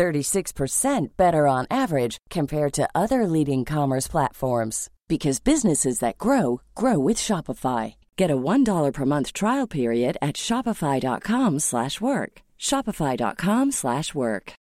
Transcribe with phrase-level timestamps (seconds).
[0.00, 6.98] 36% better on average compared to other leading commerce platforms because businesses that grow grow
[6.98, 7.96] with Shopify.
[8.16, 12.32] Get a $1 per month trial period at shopify.com/work.
[12.58, 14.52] shopify.com/work.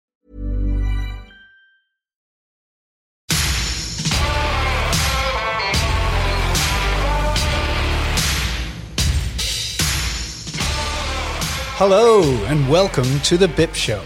[11.81, 14.03] Hello and welcome to the BIP Show.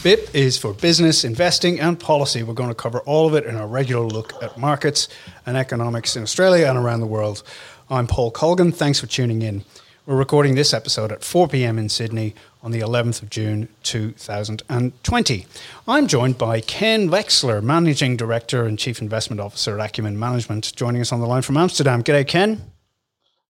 [0.00, 2.42] BIP is for business, investing, and policy.
[2.42, 5.08] We're going to cover all of it in our regular look at markets
[5.44, 7.42] and economics in Australia and around the world.
[7.90, 8.72] I'm Paul Colgan.
[8.72, 9.62] Thanks for tuning in.
[10.06, 11.78] We're recording this episode at 4 p.m.
[11.78, 15.46] in Sydney on the 11th of June 2020.
[15.86, 21.02] I'm joined by Ken Wexler, Managing Director and Chief Investment Officer at Acumen Management, joining
[21.02, 22.02] us on the line from Amsterdam.
[22.02, 22.72] G'day, Ken.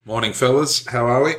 [0.04, 0.84] Morning, fellas.
[0.86, 1.34] How are we?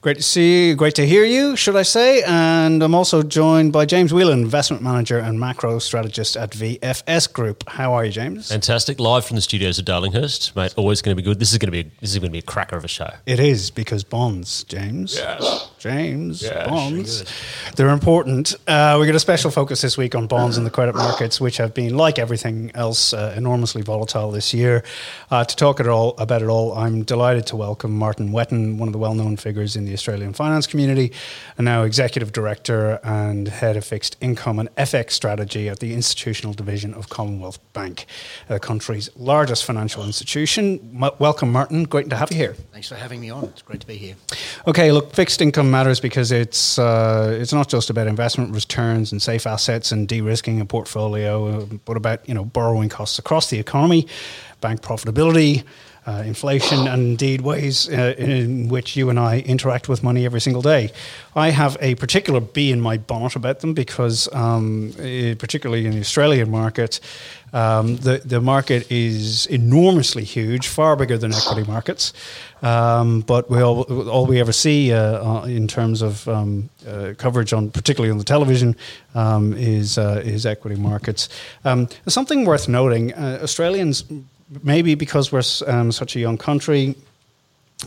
[0.00, 0.74] Great to see you.
[0.76, 2.22] Great to hear you, should I say?
[2.22, 7.68] And I'm also joined by James Whelan, investment manager and macro strategist at VFS Group.
[7.68, 8.50] How are you, James?
[8.50, 9.00] Fantastic.
[9.00, 10.74] Live from the studios of Darlinghurst, mate.
[10.76, 11.38] Always going to be good.
[11.38, 13.10] This is going to be this is going to be a cracker of a show.
[13.26, 15.16] It is because bonds, James.
[15.16, 15.70] Yes.
[15.78, 16.68] James, Yes.
[16.68, 17.24] bonds.
[17.76, 18.54] They're important.
[18.66, 21.56] Uh, we got a special focus this week on bonds and the credit markets, which
[21.58, 24.82] have been, like everything else, uh, enormously volatile this year.
[25.30, 28.88] Uh, to talk it all about it all, I'm delighted to welcome Martin Whetton, one
[28.88, 31.12] of the well-known figures in the Australian finance community,
[31.56, 36.54] and now executive director and head of fixed income and FX strategy at the institutional
[36.54, 38.06] division of Commonwealth Bank,
[38.48, 40.80] the country's largest financial institution.
[41.00, 41.84] M- welcome, Martin.
[41.84, 42.56] Great to have you here.
[42.72, 43.44] Thanks for having me on.
[43.44, 44.16] It's great to be here.
[44.66, 49.20] Okay, look, fixed income matters because it's uh, it's not just about investment returns and
[49.22, 54.06] safe assets and de-risking a portfolio, but about you know borrowing costs across the economy,
[54.60, 55.64] bank profitability.
[56.08, 60.40] Uh, inflation and indeed ways uh, in which you and I interact with money every
[60.40, 60.90] single day.
[61.36, 65.92] I have a particular bee in my bonnet about them because, um, eh, particularly in
[65.92, 66.98] the Australian market,
[67.52, 72.14] um, the the market is enormously huge, far bigger than equity markets.
[72.62, 77.12] Um, but we all, all we ever see uh, uh, in terms of um, uh,
[77.18, 78.76] coverage on, particularly on the television,
[79.14, 81.28] um, is uh, is equity markets.
[81.66, 84.04] Um, something worth noting: uh, Australians,
[84.62, 86.94] maybe because we're um, such a young country,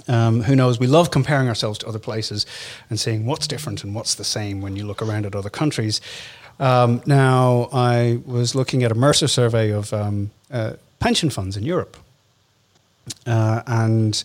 [0.08, 0.80] um, who knows?
[0.80, 2.46] We love comparing ourselves to other places
[2.90, 6.00] and seeing what's different and what's the same when you look around at other countries.
[6.60, 11.64] Um, now, I was looking at a Mercer survey of um, uh, pension funds in
[11.64, 11.98] Europe
[13.26, 14.24] uh, and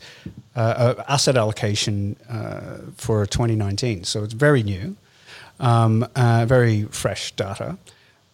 [0.55, 4.05] uh, asset allocation uh, for 2019.
[4.05, 4.97] So it's very new,
[5.61, 7.79] um, uh, very fresh data.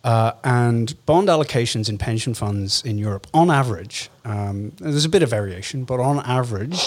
[0.05, 5.23] Uh, and bond allocations in pension funds in Europe, on average, um, there's a bit
[5.23, 6.81] of variation, but on average,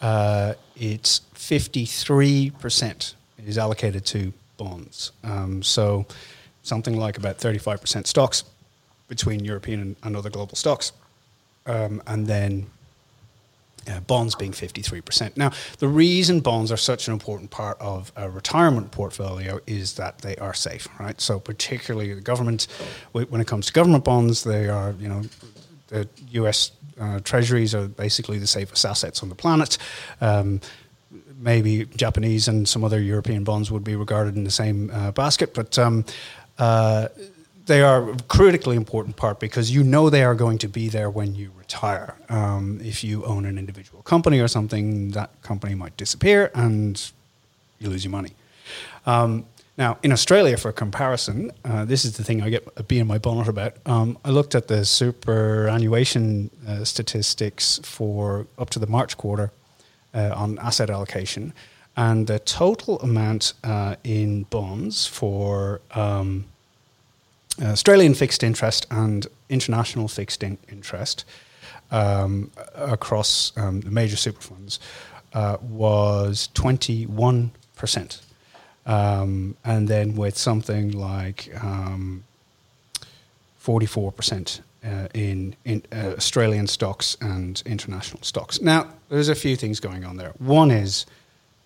[0.00, 3.14] uh, it's 53%
[3.46, 5.12] is allocated to bonds.
[5.22, 6.06] Um, so
[6.62, 8.44] something like about 35% stocks
[9.08, 10.92] between European and, other global stocks.
[11.66, 12.66] Um, and then
[13.88, 15.36] uh, bonds being 53%.
[15.36, 20.18] Now, the reason bonds are such an important part of a retirement portfolio is that
[20.18, 21.20] they are safe, right?
[21.20, 22.66] So, particularly the government,
[23.12, 25.22] when it comes to government bonds, they are, you know,
[25.88, 29.78] the US uh, treasuries are basically the safest assets on the planet.
[30.20, 30.60] Um,
[31.38, 35.54] maybe Japanese and some other European bonds would be regarded in the same uh, basket,
[35.54, 36.04] but um,
[36.58, 37.08] uh,
[37.66, 41.08] they are a critically important part because you know they are going to be there
[41.08, 42.16] when you retire.
[42.28, 47.10] Um, if you own an individual company or something, that company might disappear and
[47.78, 48.32] you lose your money.
[49.06, 53.00] Um, now, in Australia, for comparison, uh, this is the thing I get a bee
[53.00, 53.74] in my bonnet about.
[53.86, 59.50] Um, I looked at the superannuation uh, statistics for up to the March quarter
[60.14, 61.52] uh, on asset allocation,
[61.96, 66.44] and the total amount uh, in bonds for um,
[67.62, 71.24] Australian fixed interest and international fixed in- interest
[71.90, 74.80] um, across um, the major super funds
[75.32, 78.20] uh, was 21%.
[78.86, 82.24] Um, and then with something like um,
[83.62, 88.60] 44% uh, in, in uh, Australian stocks and international stocks.
[88.60, 90.32] Now, there's a few things going on there.
[90.38, 91.06] One is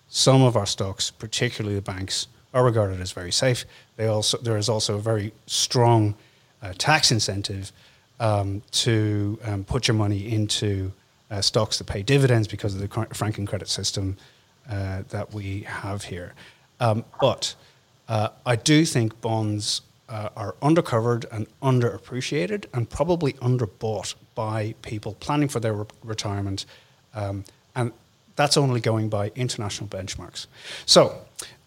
[0.07, 3.65] some of our stocks, particularly the banks, are regarded as very safe.
[3.95, 6.15] They also there is also a very strong
[6.61, 7.71] uh, tax incentive
[8.19, 10.91] um, to um, put your money into
[11.31, 14.17] uh, stocks that pay dividends because of the franking credit system
[14.69, 16.33] uh, that we have here.
[16.79, 17.55] Um, but
[18.07, 25.15] uh, I do think bonds uh, are undercovered and underappreciated and probably underbought by people
[25.19, 26.65] planning for their re- retirement.
[27.13, 27.45] Um,
[27.75, 27.91] and
[28.35, 30.47] that's only going by international benchmarks.
[30.85, 31.19] So,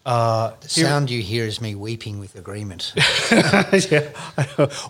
[0.05, 2.93] uh, The sound you hear is me weeping with agreement.
[3.31, 4.09] yeah.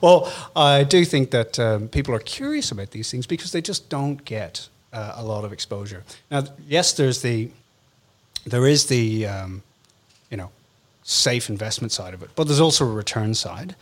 [0.02, 3.90] Well, I do think that um, people are curious about these things because they just
[3.90, 6.04] don't get uh, a lot of exposure.
[6.32, 7.50] Now, yes, there's the
[8.46, 9.64] there is the um,
[10.30, 10.50] you know
[11.04, 13.76] safe investment side of it, but there's also a return side.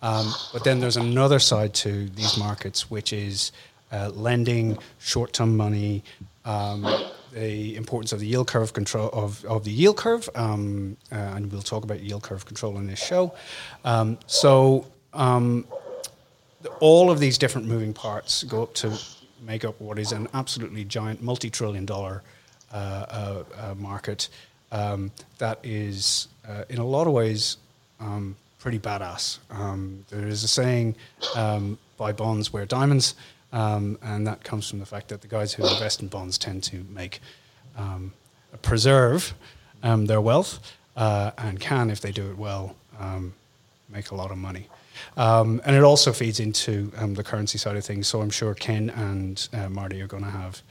[0.00, 3.50] Um, but then there's another side to these markets, which is
[3.90, 6.04] uh, lending, short-term money,
[6.44, 6.86] um,
[7.32, 11.50] the importance of the yield curve control of, of the yield curve, um, uh, and
[11.52, 13.34] we'll talk about yield curve control in this show.
[13.84, 15.66] Um, so um,
[16.80, 18.98] all of these different moving parts go up to
[19.46, 22.22] make up what is an absolutely giant multi-trillion-dollar
[22.72, 24.28] uh, uh, uh, market
[24.72, 27.56] um, that is, uh, in a lot of ways,
[28.00, 29.38] um, pretty badass.
[30.10, 30.94] There is a saying,
[31.34, 33.14] "Buy bonds, wear diamonds."
[33.52, 36.62] Um, and that comes from the fact that the guys who invest in bonds tend
[36.64, 37.20] to make
[37.76, 38.12] um,
[38.62, 39.34] preserve
[39.82, 43.32] um, their wealth uh, and can, if they do it well, um,
[43.88, 44.66] make a lot of money.
[45.16, 48.08] Um, and it also feeds into um, the currency side of things.
[48.08, 50.62] So I'm sure Ken and uh, Marty are going to have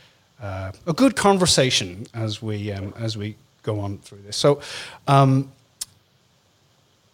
[0.42, 4.38] uh, a good conversation as we as we go on through this.
[4.38, 4.62] So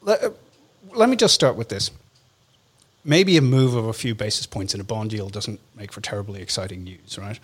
[0.01, 0.33] let,
[0.93, 1.91] let me just start with this
[3.03, 6.01] maybe a move of a few basis points in a bond yield doesn't make for
[6.01, 7.39] terribly exciting news, right?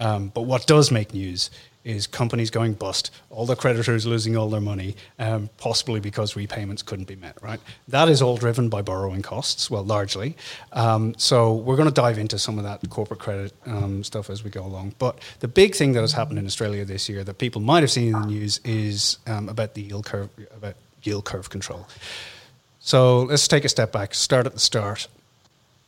[0.00, 1.50] Um, but what does make news
[1.84, 6.82] is companies going bust, all the creditors losing all their money, um, possibly because repayments
[6.82, 7.60] couldn't be met, right?
[7.88, 10.36] That is all driven by borrowing costs, well, largely.
[10.72, 14.44] Um, so we're going to dive into some of that corporate credit um, stuff as
[14.44, 14.94] we go along.
[14.98, 17.90] But the big thing that has happened in Australia this year that people might have
[17.90, 21.86] seen in the news is um, about the yield curve, about yield curve control.
[22.84, 25.06] So let's take a step back, start at the start.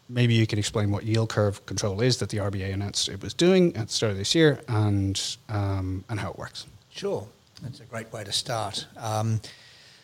[0.08, 3.35] Maybe you can explain what yield curve control is that the RBA announced it was
[3.35, 6.67] doing at the start of this year and, um, and how it works.
[6.91, 7.26] Sure,
[7.62, 8.87] that's a great way to start.
[8.96, 9.41] Um,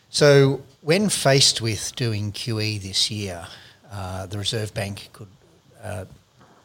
[0.09, 3.47] so, when faced with doing QE this year,
[3.93, 5.29] uh, the Reserve Bank could
[5.81, 6.07] uh,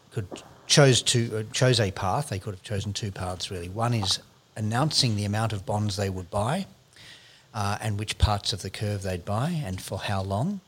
[0.10, 0.28] could
[0.66, 2.30] chose to uh, chose a path.
[2.30, 3.70] They could have chosen two paths really.
[3.70, 4.20] One is
[4.58, 6.66] announcing the amount of bonds they would buy,
[7.56, 10.60] uh, and which parts of the curve they'd buy and for how long,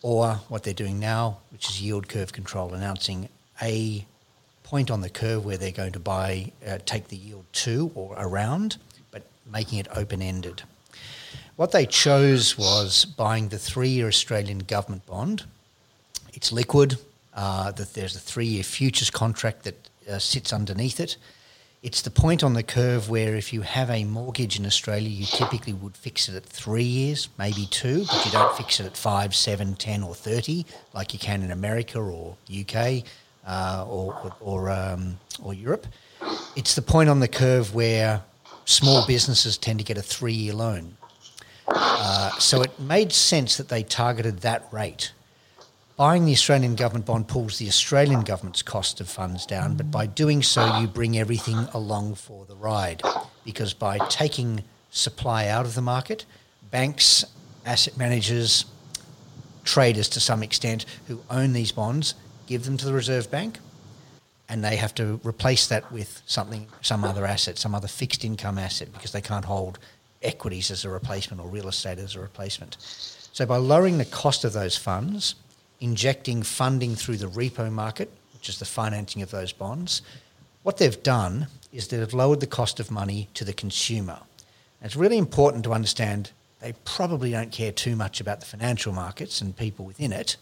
[0.00, 3.28] or what they're doing now, which is yield curve control, announcing
[3.60, 4.06] a
[4.62, 8.14] point on the curve where they're going to buy, uh, take the yield to or
[8.16, 8.76] around,
[9.10, 10.62] but making it open ended.
[11.56, 15.44] What they chose was buying the three year Australian government bond.
[16.32, 16.96] It's liquid,
[17.34, 21.16] uh, that there's a three year futures contract that uh, sits underneath it.
[21.82, 25.24] It's the point on the curve where if you have a mortgage in Australia, you
[25.24, 28.98] typically would fix it at three years, maybe two, but you don't fix it at
[28.98, 33.02] five, seven, ten, or 30 like you can in America or UK
[33.46, 35.86] uh, or, or, um, or Europe.
[36.54, 38.24] It's the point on the curve where
[38.66, 40.98] small businesses tend to get a three year loan.
[41.66, 45.12] Uh, so it made sense that they targeted that rate.
[46.00, 50.06] Buying the Australian government bond pulls the Australian government's cost of funds down, but by
[50.06, 53.02] doing so, you bring everything along for the ride.
[53.44, 56.24] Because by taking supply out of the market,
[56.70, 57.22] banks,
[57.66, 58.64] asset managers,
[59.64, 62.14] traders to some extent who own these bonds
[62.46, 63.58] give them to the Reserve Bank,
[64.48, 68.56] and they have to replace that with something, some other asset, some other fixed income
[68.56, 69.78] asset, because they can't hold
[70.22, 72.78] equities as a replacement or real estate as a replacement.
[72.80, 75.34] So by lowering the cost of those funds,
[75.80, 80.02] injecting funding through the repo market, which is the financing of those bonds,
[80.62, 84.18] what they've done is they've lowered the cost of money to the consumer.
[84.80, 88.92] And it's really important to understand they probably don't care too much about the financial
[88.92, 90.36] markets and people within it.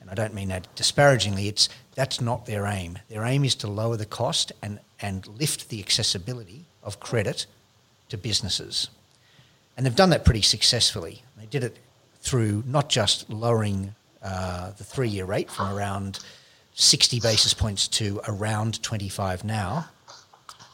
[0.00, 2.98] And I don't mean that disparagingly, it's that's not their aim.
[3.08, 7.46] Their aim is to lower the cost and, and lift the accessibility of credit
[8.10, 8.88] to businesses.
[9.76, 11.22] And they've done that pretty successfully.
[11.36, 11.78] They did it
[12.20, 13.94] through not just lowering
[14.26, 16.18] uh, the three year rate from around
[16.74, 19.88] 60 basis points to around 25 now,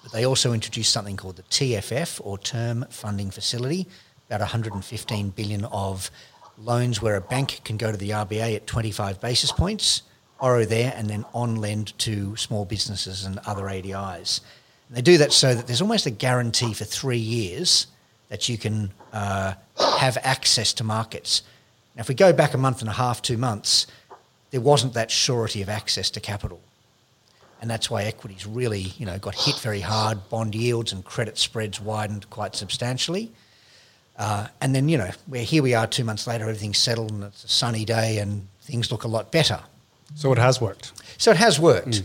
[0.03, 3.87] but they also introduced something called the TFF or Term Funding Facility,
[4.29, 6.11] about 115 billion of
[6.57, 10.03] loans where a bank can go to the RBA at 25 basis points,
[10.41, 14.41] borrow there, and then on lend to small businesses and other ADIs.
[14.89, 17.87] And they do that so that there's almost a guarantee for three years
[18.29, 19.55] that you can uh,
[19.99, 21.43] have access to markets.
[21.95, 23.87] Now, if we go back a month and a half, two months,
[24.51, 26.61] there wasn't that surety of access to capital.
[27.61, 30.29] And that's why equities really, you know, got hit very hard.
[30.29, 33.31] Bond yields and credit spreads widened quite substantially.
[34.19, 37.25] Uh, and then, you know, where here we are two months later, everything's settled and
[37.25, 39.61] it's a sunny day and things look a lot better.
[40.15, 40.93] So it has worked.
[41.19, 42.03] So it has worked.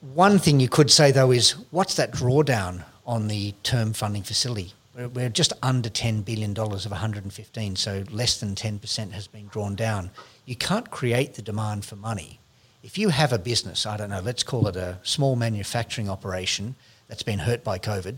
[0.00, 4.72] One thing you could say though is what's that drawdown on the term funding facility?
[4.94, 9.74] We're, we're just under $10 billion of 115, so less than 10% has been drawn
[9.74, 10.10] down.
[10.44, 12.40] You can't create the demand for money.
[12.82, 16.74] If you have a business, I don't know, let's call it a small manufacturing operation
[17.08, 18.16] that's been hurt by COVID,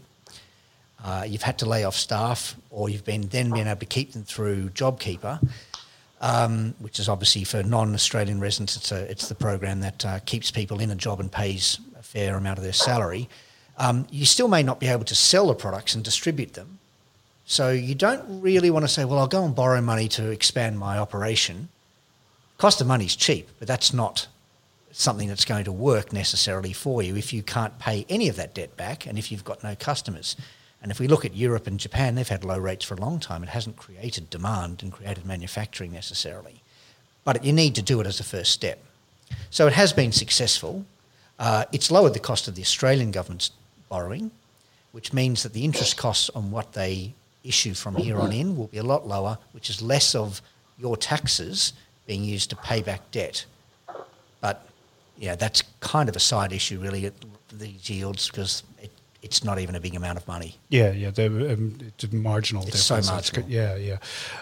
[1.04, 4.12] uh, you've had to lay off staff, or you've been then been able to keep
[4.12, 5.46] them through JobKeeper,
[6.22, 8.76] um, which is obviously for non-Australian residents.
[8.76, 12.02] It's a, it's the program that uh, keeps people in a job and pays a
[12.02, 13.28] fair amount of their salary.
[13.76, 16.78] Um, you still may not be able to sell the products and distribute them.
[17.46, 20.78] So you don't really want to say, well, I'll go and borrow money to expand
[20.78, 21.68] my operation.
[22.56, 24.28] Cost of money is cheap, but that's not
[24.92, 28.54] something that's going to work necessarily for you if you can't pay any of that
[28.54, 30.36] debt back and if you've got no customers.
[30.80, 33.18] And if we look at Europe and Japan, they've had low rates for a long
[33.18, 33.42] time.
[33.42, 36.62] It hasn't created demand and created manufacturing necessarily.
[37.24, 38.78] But you need to do it as a first step.
[39.50, 40.84] So it has been successful.
[41.38, 43.50] Uh, it's lowered the cost of the Australian government's
[43.94, 44.30] borrowing,
[44.96, 48.66] which means that the interest costs on what they issue from here on in will
[48.76, 50.42] be a lot lower, which is less of
[50.84, 51.72] your taxes
[52.08, 53.44] being used to pay back debt.
[54.40, 54.56] But
[55.16, 57.12] yeah, that's kind of a side issue, really, at
[57.52, 58.90] these yields because it,
[59.22, 60.56] it's not even a big amount of money.
[60.70, 63.32] Yeah, yeah, um, it's a marginal It's so difference.
[63.32, 63.48] marginal.
[63.48, 63.98] yeah, yeah.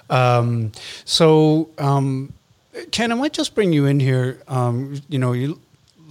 [0.08, 0.72] Um,
[1.04, 2.32] so, um,
[2.90, 4.40] Ken, I might just bring you in here.
[4.48, 5.60] Um, you know, you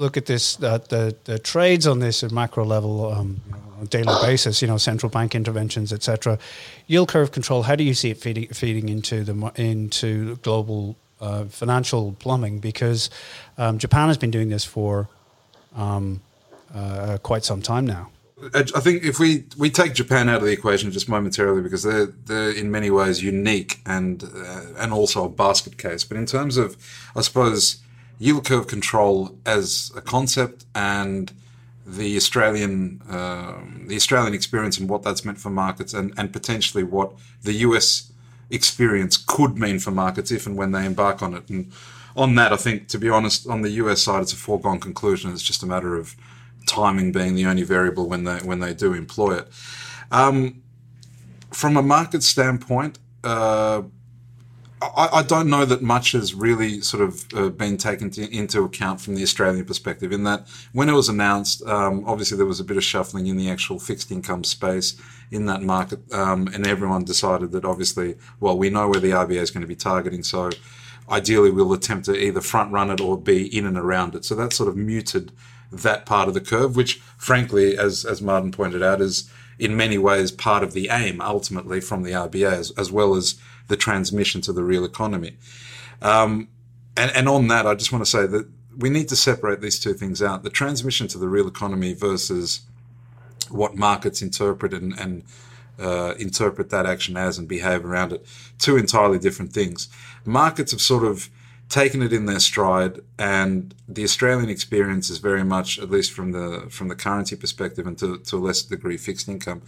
[0.02, 3.84] look at this, the, the trades on this at macro level um, you know, on
[3.84, 4.62] a daily basis.
[4.62, 6.40] You know, central bank interventions, etc.
[6.88, 7.64] Yield curve control.
[7.64, 12.60] How do you see it feeding feeding into the into global uh, financial plumbing?
[12.60, 13.10] Because
[13.58, 15.08] um, Japan has been doing this for
[15.76, 16.22] um,
[16.74, 18.10] uh, quite some time now.
[18.56, 21.84] I I think if we, we take Japan out of the equation just momentarily because
[21.84, 26.04] they're they're in many ways unique and uh, and also a basket case.
[26.04, 26.76] But in terms of,
[27.16, 27.82] I suppose,
[28.22, 31.34] yield curve control as a concept and
[31.88, 36.84] the Australian um, the Australian experience and what that's meant for markets and, and potentially
[36.84, 37.12] what
[37.42, 38.14] the US
[38.52, 41.50] experience could mean for markets if and when they embark on it.
[41.50, 41.72] And
[42.16, 45.32] on that, I think to be honest, on the US side, it's a foregone conclusion.
[45.32, 46.16] It's just a matter of
[46.68, 49.48] timing being the only variable when they when they do employ it.
[50.12, 50.62] Um,
[51.52, 53.82] from a market standpoint, uh,
[54.82, 58.64] I, I don't know that much has really sort of uh, been taken to, into
[58.64, 60.12] account from the Australian perspective.
[60.12, 63.38] In that, when it was announced, um, obviously there was a bit of shuffling in
[63.38, 68.58] the actual fixed income space in that market, um, and everyone decided that obviously, well,
[68.58, 70.50] we know where the RBA is going to be targeting, so
[71.10, 74.26] ideally we'll attempt to either front run it or be in and around it.
[74.26, 75.32] So that sort of muted
[75.72, 79.98] that part of the curve, which frankly, as as Martin pointed out, is in many
[79.98, 83.36] ways part of the aim ultimately from the RBA, as, as well as
[83.72, 85.34] the transmission to the real economy.
[86.02, 86.32] Um,
[86.96, 88.46] and, and on that, I just want to say that
[88.84, 92.48] we need to separate these two things out: the transmission to the real economy versus
[93.50, 95.24] what markets interpret and, and
[95.80, 98.26] uh, interpret that action as and behave around it.
[98.60, 99.90] Two entirely different things.
[100.26, 101.30] Markets have sort of
[101.70, 106.34] taken it in their stride, and the Australian experience is very much, at least from
[106.34, 109.62] the from the currency perspective, and to, to a lesser degree fixed income,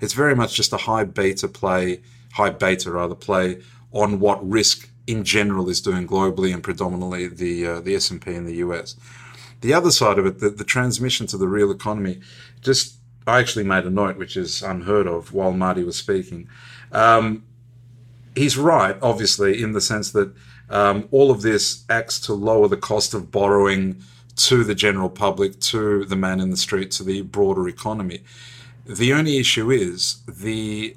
[0.00, 2.00] it's very much just a high beta play,
[2.38, 3.60] high beta rather play
[3.92, 8.22] on what risk in general is doing globally and predominantly the uh, the S and
[8.22, 8.96] P in the US.
[9.60, 12.20] The other side of it, the, the transmission to the real economy,
[12.60, 16.48] just I actually made a note which is unheard of while Marty was speaking.
[16.92, 17.44] Um,
[18.36, 20.32] he's right, obviously, in the sense that
[20.70, 24.00] um, all of this acts to lower the cost of borrowing
[24.36, 28.22] to the general public, to the man in the street, to the broader economy.
[28.86, 30.96] The only issue is the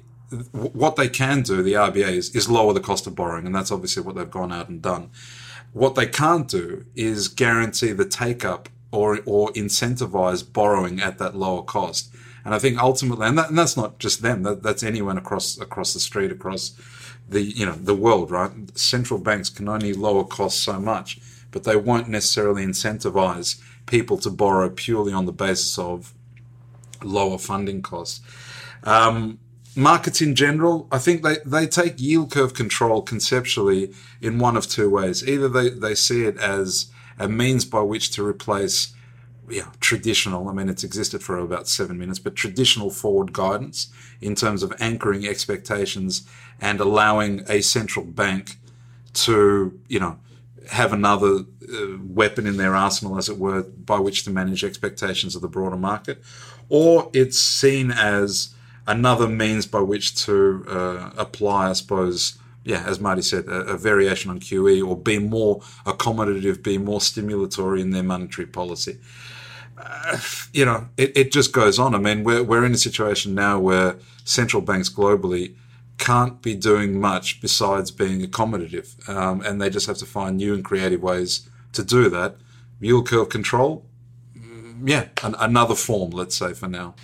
[0.52, 3.70] what they can do, the RBA, is, is lower the cost of borrowing, and that's
[3.70, 5.10] obviously what they've gone out and done.
[5.72, 11.34] What they can't do is guarantee the take up or or incentivize borrowing at that
[11.34, 12.14] lower cost.
[12.44, 14.42] And I think ultimately, and, that, and that's not just them.
[14.42, 16.72] That, that's anyone across across the street, across
[17.28, 18.50] the you know the world, right?
[18.76, 21.18] Central banks can only lower costs so much,
[21.50, 26.12] but they won't necessarily incentivize people to borrow purely on the basis of
[27.02, 28.20] lower funding costs.
[28.84, 29.38] Um,
[29.76, 34.68] markets in general, I think they, they take yield curve control conceptually in one of
[34.68, 35.26] two ways.
[35.26, 36.86] Either they, they see it as
[37.18, 38.94] a means by which to replace
[39.48, 44.34] yeah, traditional, I mean, it's existed for about seven minutes, but traditional forward guidance in
[44.34, 46.26] terms of anchoring expectations
[46.60, 48.56] and allowing a central bank
[49.14, 50.18] to, you know,
[50.70, 51.40] have another
[51.72, 55.48] uh, weapon in their arsenal, as it were, by which to manage expectations of the
[55.48, 56.22] broader market,
[56.68, 58.54] or it's seen as
[58.86, 63.76] another means by which to uh, apply, I suppose, yeah, as Marty said, a, a,
[63.76, 68.98] variation on QE or be more accommodative, be more stimulatory in their monetary policy.
[69.76, 70.18] Uh,
[70.52, 71.94] you know, it, it just goes on.
[71.94, 75.54] I mean, we're, we're in a situation now where central banks globally
[75.98, 80.54] can't be doing much besides being accommodative, um, and they just have to find new
[80.54, 82.36] and creative ways to do that.
[82.80, 83.86] Yield curve control,
[84.36, 86.94] mm, yeah, an, another form, let's say, for now.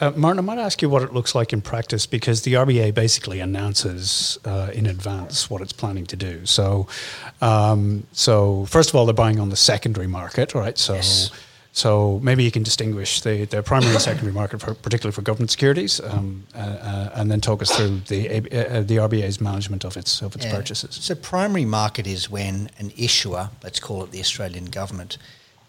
[0.00, 2.94] Uh, Martin, I might ask you what it looks like in practice because the RBA
[2.94, 6.44] basically announces uh, in advance what it's planning to do.
[6.46, 6.88] So,
[7.40, 10.76] um, so first of all, they're buying on the secondary market, right?
[10.76, 11.30] So, yes.
[11.72, 15.52] so maybe you can distinguish the, the primary and secondary market, for, particularly for government
[15.52, 19.96] securities, um, uh, uh and then talk us through the uh, the RBA's management of
[19.96, 20.56] its of its yeah.
[20.56, 20.96] purchases.
[20.96, 25.18] So, primary market is when an issuer, let's call it the Australian government,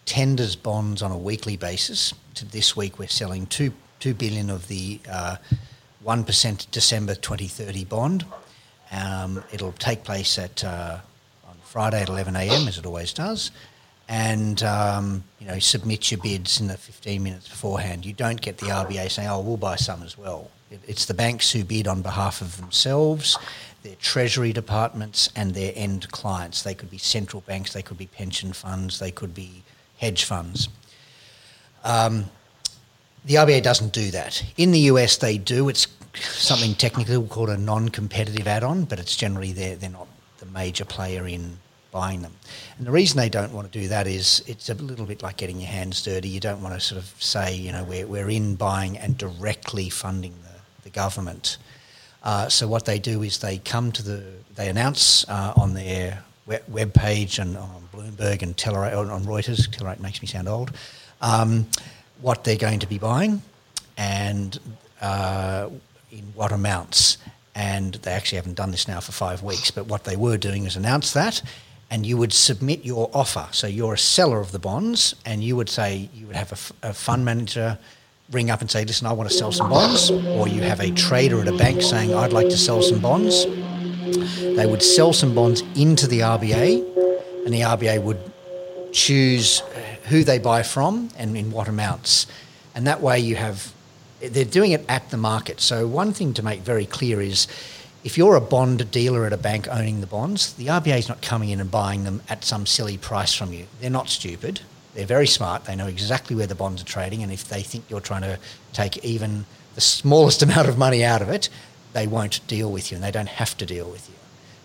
[0.06, 2.16] tenders bonds on a weekly basis.
[2.34, 3.72] To this week, we're selling two
[4.06, 5.36] 2 billion of the uh,
[6.06, 8.24] 1% December 2030 bond.
[8.92, 11.00] Um, it'll take place at uh,
[11.48, 12.68] on Friday at 11 a.m.
[12.68, 13.50] as it always does,
[14.08, 18.06] and um, you know submit your bids in the 15 minutes beforehand.
[18.06, 21.16] You don't get the RBA saying, "Oh, we'll buy some as well." It, it's the
[21.16, 23.40] banks who bid on behalf of themselves,
[23.82, 26.62] their treasury departments, and their end clients.
[26.62, 29.64] They could be central banks, they could be pension funds, they could be
[29.98, 30.70] hedge funds.
[31.84, 32.26] Um,
[33.26, 34.44] the RBA doesn't do that.
[34.58, 35.68] In the US, they do.
[35.70, 40.08] It's something technically called a non-competitive add-on, but it's generally they're, they're not
[40.40, 41.58] the major player in
[41.92, 42.34] buying them.
[42.78, 45.38] And the reason they don't want to do that is it's a little bit like
[45.38, 46.28] getting your hands dirty.
[46.28, 49.90] You don't want to sort of say, you know, we're, we're in buying and directly
[49.90, 51.58] funding the, the government.
[52.22, 54.24] Uh, so what they do is they come to the,
[54.56, 59.96] they announce uh, on their web page and on Bloomberg and Teller, on Reuters, Teller
[60.00, 60.72] makes me sound old,
[61.22, 61.66] um,
[62.22, 63.42] what they're going to be buying
[63.98, 64.60] and
[65.02, 65.70] uh,
[66.12, 67.18] in what amounts.
[67.54, 70.66] And they actually haven't done this now for five weeks, but what they were doing
[70.66, 71.42] is announce that,
[71.90, 73.48] and you would submit your offer.
[73.52, 76.56] So you're a seller of the bonds, and you would say you would have a,
[76.56, 77.78] f- a fund manager
[78.32, 80.92] ring up and say, "Listen, I want to sell some bonds," or you have a
[80.92, 85.34] trader at a bank saying, "I'd like to sell some bonds." They would sell some
[85.34, 88.20] bonds into the RBA, and the RBA would
[88.92, 89.62] choose
[90.08, 92.28] who they buy from and in what amounts.
[92.74, 93.74] And that way you have,
[94.20, 95.62] they're doing it at the market.
[95.62, 97.48] So, one thing to make very clear is
[98.04, 101.22] if you're a bond dealer at a bank owning the bonds, the RBA is not
[101.22, 103.66] coming in and buying them at some silly price from you.
[103.82, 104.62] They're not stupid.
[104.94, 105.66] They're very smart.
[105.66, 107.24] They know exactly where the bonds are trading.
[107.24, 108.40] And if they think you're trying to
[108.74, 111.50] take even the smallest amount of money out of it,
[111.94, 114.16] they won't deal with you and they don't have to deal with you.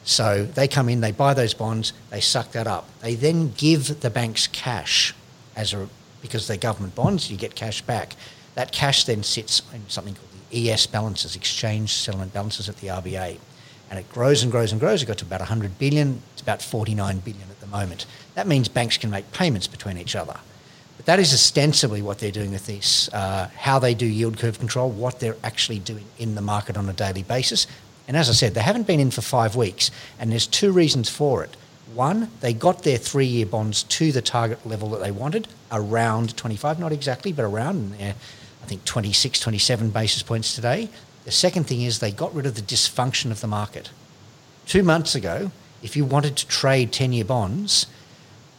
[0.05, 2.88] So they come in, they buy those bonds, they suck that up.
[3.00, 5.14] They then give the banks cash
[5.61, 5.88] as a
[6.23, 8.14] because they're government bonds, you get cash back.
[8.55, 12.88] That cash then sits in something called the ES balances, exchange settlement balances at the
[12.88, 13.38] RBA.
[13.90, 15.03] And it grows and grows and grows.
[15.03, 16.23] It got to about 100 billion.
[16.33, 18.07] It's about 49 billion at the moment.
[18.35, 20.38] That means banks can make payments between each other.
[20.96, 24.59] But that is ostensibly what they're doing with this, uh, how they do yield curve
[24.59, 27.66] control, what they're actually doing in the market on a daily basis.
[28.07, 31.09] And as I said, they haven't been in for five weeks, and there's two reasons
[31.09, 31.57] for it.
[31.94, 36.37] One, they got their three year bonds to the target level that they wanted, around
[36.37, 38.14] 25, not exactly, but around, I
[38.66, 40.88] think 26, 27 basis points today.
[41.24, 43.90] The second thing is they got rid of the dysfunction of the market.
[44.66, 45.50] Two months ago,
[45.83, 47.87] if you wanted to trade 10 year bonds,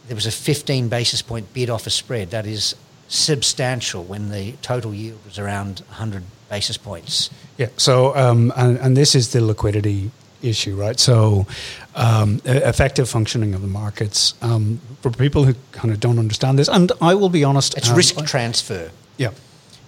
[0.06, 2.30] there was a 15 basis point bid offer spread.
[2.30, 2.74] That is
[3.08, 7.30] substantial when the total yield was around 100 basis points.
[7.56, 10.10] Yeah, so, um, and, and this is the liquidity
[10.42, 10.98] issue, right?
[10.98, 11.46] So,
[11.94, 16.68] um, effective functioning of the markets um, for people who kind of don't understand this.
[16.68, 18.90] And I will be honest, it's um, risk transfer.
[19.16, 19.30] Yeah.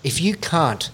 [0.02, 0.90] If you can't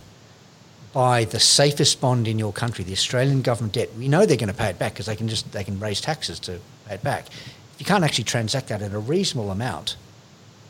[0.93, 4.49] buy the safest bond in your country, the Australian government debt, we know they're going
[4.49, 7.03] to pay it back because they can just they can raise taxes to pay it
[7.03, 7.27] back.
[7.29, 9.97] If you can't actually transact that at a reasonable amount,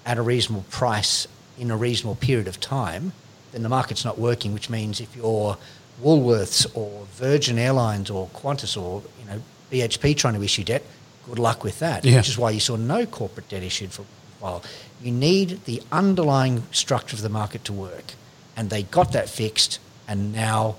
[0.06, 1.26] at a reasonable price
[1.58, 3.12] in a reasonable period of time,
[3.52, 4.54] then the market's not working.
[4.54, 5.58] Which means if you're
[6.02, 10.82] Woolworths or Virgin Airlines or Qantas or you know BHP trying to issue debt,
[11.26, 12.04] good luck with that.
[12.04, 12.16] Yeah.
[12.16, 14.04] Which is why you saw no corporate debt issued for a
[14.40, 14.62] while.
[15.02, 18.14] You need the underlying structure of the market to work,
[18.56, 19.78] and they got that fixed,
[20.08, 20.76] and now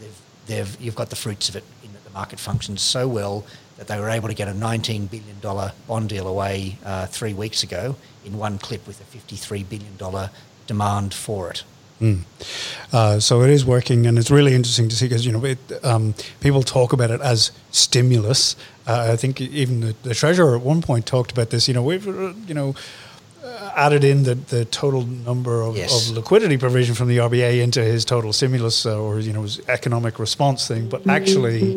[0.00, 3.44] they've, they've you've got the fruits of it in that the market functions so well
[3.76, 7.62] that they were able to get a $19 billion bond deal away uh, three weeks
[7.62, 10.30] ago in one clip with a $53 billion
[10.66, 11.62] demand for it.
[12.92, 15.58] Uh, so it is working, and it's really interesting to see because you know it,
[15.84, 18.54] um, people talk about it as stimulus.
[18.86, 21.68] Uh, I think even the, the treasurer at one point talked about this.
[21.68, 22.74] You know, we've you know
[23.44, 26.08] uh, added in the, the total number of, Yes.
[26.10, 29.60] of liquidity provision from the RBA into his total stimulus uh, or you know his
[29.68, 30.88] economic response thing.
[30.88, 31.72] But actually,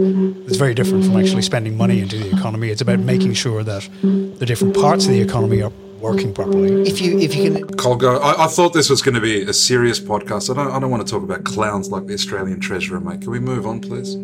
[0.45, 2.69] it's very different from actually spending money into the economy.
[2.69, 6.87] It's about making sure that the different parts of the economy are working properly.
[6.87, 9.53] If you if you can Colgo, I, I thought this was going to be a
[9.53, 10.49] serious podcast.
[10.49, 13.21] I don't, I don't want to talk about clowns like the Australian Treasurer, mate.
[13.21, 14.15] Can we move on, please?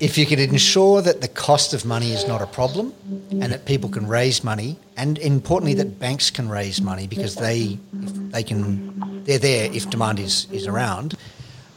[0.00, 2.92] if you can ensure that the cost of money is not a problem
[3.30, 7.78] and that people can raise money and importantly that banks can raise money because they
[8.02, 11.14] if they can they're there if demand is, is around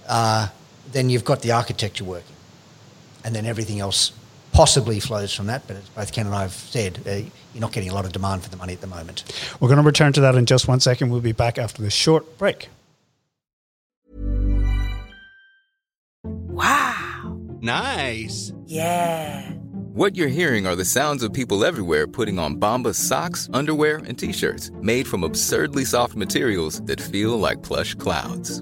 [0.08, 0.48] uh,
[0.91, 2.36] then you've got the architecture working
[3.24, 4.12] and then everything else
[4.58, 7.74] possibly flows from that but as both Ken and I have said uh, you're not
[7.74, 9.24] getting a lot of demand for the money at the moment
[9.60, 11.10] We're going to return to that in just one second.
[11.10, 12.70] We'll be back after this short break.
[16.24, 17.38] Wow.
[17.62, 18.52] Nice.
[18.65, 19.52] Yeah.
[19.93, 24.17] What you're hearing are the sounds of people everywhere putting on Bombas socks, underwear, and
[24.17, 28.62] t-shirts made from absurdly soft materials that feel like plush clouds.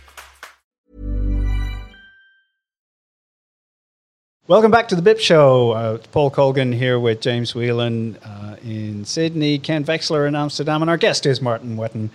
[4.47, 5.71] Welcome back to the BIP Show.
[5.71, 10.89] Uh, Paul Colgan here with James Whelan uh, in Sydney, Ken Vexler in Amsterdam, and
[10.89, 12.09] our guest is Martin Whetton,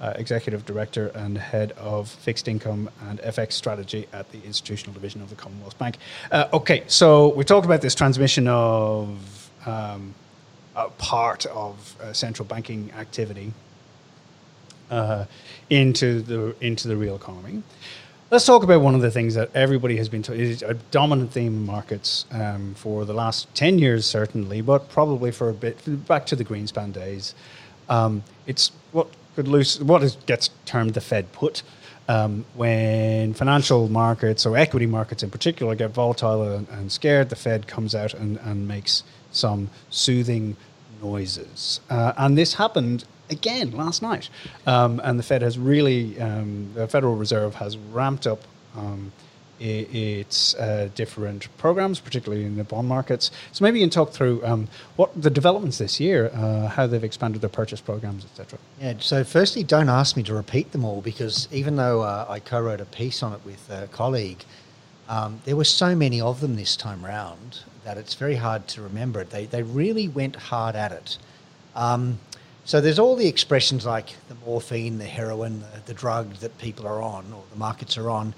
[0.00, 5.20] uh, Executive Director and Head of Fixed Income and FX Strategy at the Institutional Division
[5.20, 5.96] of the Commonwealth Bank.
[6.30, 10.14] Uh, okay, so we talked about this transmission of um,
[10.76, 13.52] a part of uh, central banking activity
[14.92, 15.24] uh,
[15.70, 17.64] into the into the real economy.
[18.30, 21.54] Let's talk about one of the things that everybody has been is a dominant theme
[21.54, 26.24] in markets um, for the last 10 years, certainly, but probably for a bit back
[26.26, 27.34] to the Greenspan days.
[27.90, 31.62] Um, it's what could what is, gets termed the Fed put.
[32.08, 37.36] Um, when financial markets or equity markets in particular get volatile and, and scared, the
[37.36, 40.56] Fed comes out and, and makes some soothing
[41.02, 41.80] noises.
[41.90, 44.28] Uh, and this happened again last night.
[44.66, 48.42] Um, and the Fed has really, um, the Federal Reserve has ramped up
[48.76, 49.12] um,
[49.60, 53.30] its uh, different programs, particularly in the bond markets.
[53.52, 57.04] So maybe you can talk through um, what the developments this year, uh, how they've
[57.04, 58.58] expanded their purchase programs, etc.
[58.80, 62.40] Yeah, so firstly, don't ask me to repeat them all because even though uh, I
[62.40, 64.44] co wrote a piece on it with a colleague,
[65.08, 68.82] um, there were so many of them this time round that it's very hard to
[68.82, 69.30] remember it.
[69.30, 71.18] They, they really went hard at it.
[71.74, 72.18] Um,
[72.64, 76.86] so there's all the expressions like the morphine, the heroin, the, the drug that people
[76.86, 78.34] are on or the markets are on.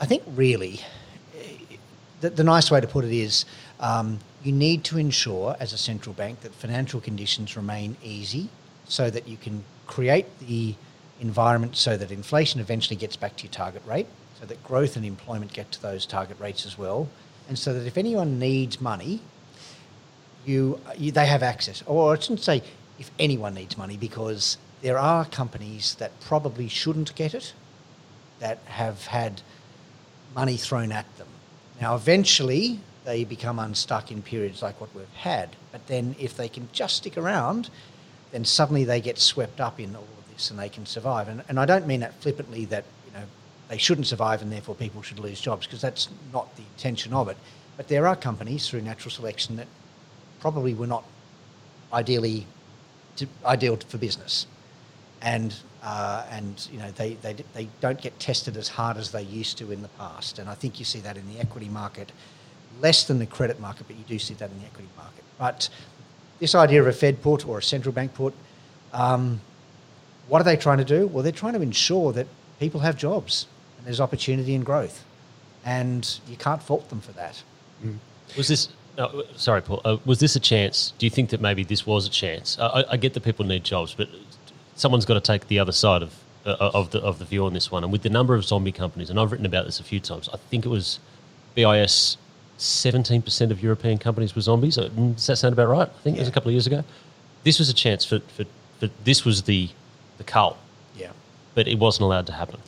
[0.00, 0.80] I think really
[2.20, 3.44] the, the nice way to put it is
[3.80, 8.48] um, you need to ensure, as a central bank, that financial conditions remain easy
[8.86, 10.74] so that you can create the
[11.20, 14.06] environment so that inflation eventually gets back to your target rate,
[14.38, 17.08] so that growth and employment get to those target rates as well,
[17.48, 19.20] and so that if anyone needs money,
[20.46, 21.82] you, you they have access.
[21.86, 22.62] Or I shouldn't say
[23.00, 27.54] if anyone needs money because there are companies that probably shouldn't get it
[28.38, 29.40] that have had
[30.36, 31.26] money thrown at them.
[31.80, 35.56] Now, eventually, they become unstuck in periods like what we've had.
[35.72, 37.70] But then, if they can just stick around,
[38.32, 41.28] then suddenly they get swept up in all of this and they can survive.
[41.28, 43.24] And, and I don't mean that flippantly that you know
[43.68, 47.28] they shouldn't survive and therefore people should lose jobs because that's not the intention of
[47.28, 47.38] it.
[47.76, 49.66] But there are companies through natural selection that
[50.40, 51.04] probably were not
[51.92, 52.46] ideally
[53.20, 54.46] to, ideal for business
[55.22, 59.22] and uh, and you know they, they they don't get tested as hard as they
[59.22, 60.38] used to in the past.
[60.38, 62.12] And I think you see that in the equity market,
[62.80, 65.24] less than the credit market, but you do see that in the equity market.
[65.38, 65.68] But
[66.38, 68.34] this idea of a Fed put or a central bank put,
[68.92, 69.40] um,
[70.28, 71.06] what are they trying to do?
[71.06, 72.26] Well, they're trying to ensure that
[72.58, 73.46] people have jobs
[73.78, 75.04] and there's opportunity and growth,
[75.64, 77.42] and you can't fault them for that.
[78.36, 79.80] Was this Uh, sorry, Paul.
[79.84, 80.92] Uh, was this a chance?
[80.98, 82.58] Do you think that maybe this was a chance?
[82.58, 84.08] I, I get that people need jobs, but
[84.76, 87.52] someone's got to take the other side of uh, of the of the view on
[87.52, 87.82] this one.
[87.84, 90.28] And with the number of zombie companies, and I've written about this a few times.
[90.32, 90.98] I think it was
[91.54, 92.16] BIS.
[92.58, 94.76] Seventeen percent of European companies were zombies.
[94.76, 95.88] Uh, Does that sound about right?
[95.88, 96.84] I think it was a couple of years ago.
[97.42, 98.44] This was a chance for, for,
[98.80, 99.70] for this was the
[100.18, 100.58] the cult,
[100.94, 101.12] Yeah.
[101.54, 102.60] but it wasn't allowed to happen.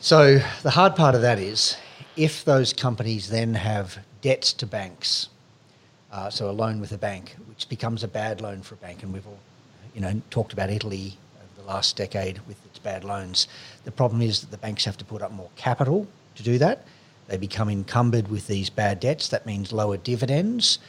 [0.00, 1.76] So the hard part of that is
[2.16, 5.28] if those companies then have debts to banks,
[6.12, 9.02] uh, so a loan with a bank, which becomes a bad loan for a bank,
[9.02, 9.38] and we've all,
[9.94, 13.48] you know, talked about Italy over the last decade with its bad loans.
[13.84, 16.06] The problem is that the banks have to put up more capital
[16.36, 16.84] to do that.
[17.28, 19.28] They become encumbered with these bad debts.
[19.28, 20.80] That means lower dividends,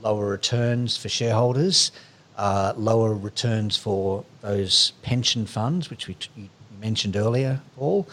[0.00, 1.90] lower returns for shareholders,
[2.36, 6.48] uh, lower returns for those pension funds, which we t- you
[6.80, 8.06] mentioned earlier, Paul.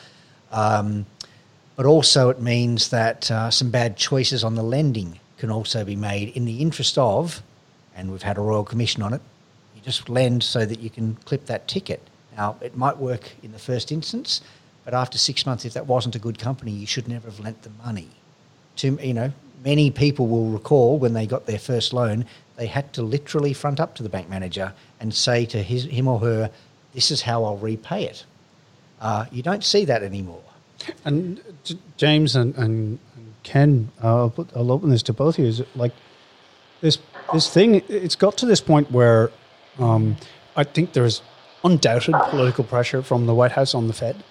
[0.52, 1.06] Um,
[1.76, 5.96] but also, it means that uh, some bad choices on the lending can also be
[5.96, 7.42] made in the interest of,
[7.96, 9.22] and we've had a royal commission on it.
[9.76, 12.02] You just lend so that you can clip that ticket.
[12.38, 14.42] Now, it might work in the first instance,
[14.86, 17.64] but after six months, if that wasn't a good company, you should never have lent
[17.64, 18.10] the money.
[18.78, 19.34] To you know,
[19.64, 23.80] many people will recall when they got their first loan, they had to literally front
[23.80, 26.52] up to the bank manager and say to his, him or her,
[26.94, 28.26] "This is how I'll repay it."
[29.02, 30.44] Uh, you don't see that anymore.
[31.04, 31.42] And
[31.98, 33.00] James and, and,
[33.44, 35.50] Ken, uh, I'll, put, I'll open this to both of you.
[35.50, 35.94] Is like
[36.82, 36.98] this
[37.32, 37.84] this thing?
[37.88, 39.30] It's got to this point where
[39.78, 40.18] um,
[40.56, 41.22] I think there's
[41.64, 44.24] undoubted political pressure from the White House on the Fed,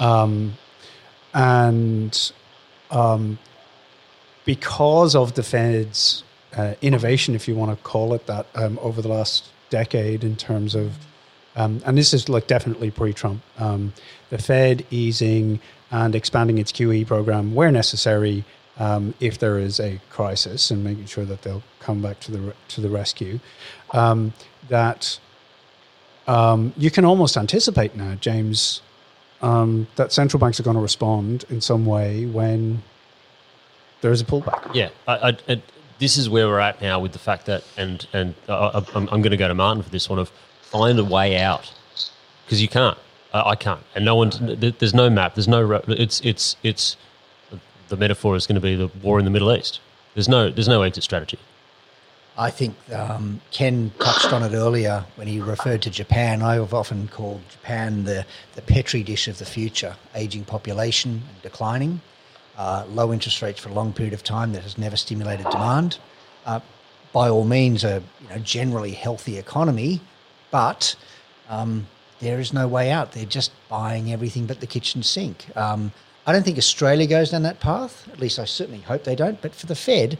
[0.00, 0.54] um,
[1.34, 2.32] and
[2.90, 3.38] um,
[4.46, 6.24] because of the Fed's
[6.56, 10.36] uh, innovation, if you want to call it that, um, over the last decade in
[10.36, 10.92] terms of
[11.56, 13.42] um, and this is like definitely pre-Trump.
[13.58, 13.92] Um,
[14.30, 18.44] the Fed easing and expanding its QE program where necessary,
[18.78, 22.54] um, if there is a crisis, and making sure that they'll come back to the
[22.68, 23.40] to the rescue.
[23.92, 24.34] Um,
[24.68, 25.18] that
[26.26, 28.82] um, you can almost anticipate now, James,
[29.40, 32.82] um, that central banks are going to respond in some way when
[34.02, 34.74] there is a pullback.
[34.74, 35.62] Yeah, I, I, and
[35.98, 39.30] this is where we're at now with the fact that, and and I'm, I'm going
[39.30, 40.30] to go to Martin for this one of
[40.70, 41.72] find a way out
[42.44, 42.98] because you can't.
[43.32, 44.30] Uh, I can't, and no one.
[44.78, 45.34] There's no map.
[45.34, 45.82] There's no.
[45.88, 46.96] It's it's it's.
[47.88, 49.80] The metaphor is going to be the war in the Middle East.
[50.14, 51.38] There's no there's no exit strategy.
[52.38, 56.42] I think um, Ken touched on it earlier when he referred to Japan.
[56.42, 62.02] I've often called Japan the, the petri dish of the future, aging population declining,
[62.58, 65.98] uh, low interest rates for a long period of time that has never stimulated demand.
[66.44, 66.60] Uh,
[67.14, 70.02] by all means, a you know, generally healthy economy,
[70.50, 70.96] but
[71.48, 71.86] um,
[72.20, 73.12] there is no way out.
[73.12, 75.46] They're just buying everything but the kitchen sink.
[75.56, 75.92] Um,
[76.26, 78.08] I don't think Australia goes down that path.
[78.12, 79.40] At least I certainly hope they don't.
[79.40, 80.18] But for the Fed,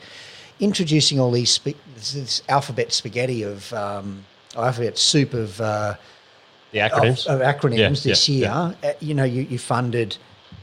[0.60, 4.24] introducing all these spe- this, this alphabet spaghetti of um,
[4.56, 5.94] alphabet soup of uh,
[6.72, 7.26] The acronyms.
[7.26, 8.36] of, of acronyms Yeah, this yeah,
[8.70, 8.76] year.
[8.84, 10.16] Uh, you know, you, you funded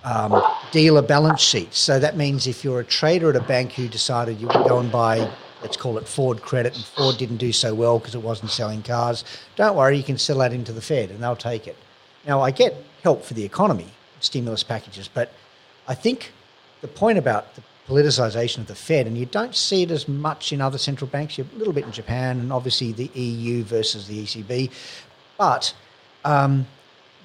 [0.05, 1.77] um, dealer balance sheets.
[1.79, 4.79] So that means if you're a trader at a bank who decided you would go
[4.79, 5.29] and buy,
[5.63, 8.83] let's call it Ford credit, and Ford didn't do so well because it wasn't selling
[8.83, 9.23] cars,
[9.55, 11.77] don't worry, you can sell that into the Fed and they'll take it.
[12.27, 13.87] Now, I get help for the economy,
[14.19, 15.31] stimulus packages, but
[15.87, 16.31] I think
[16.81, 20.53] the point about the politicization of the Fed, and you don't see it as much
[20.53, 24.23] in other central banks, a little bit in Japan and obviously the EU versus the
[24.23, 24.69] ECB,
[25.37, 25.73] but
[26.25, 26.65] um,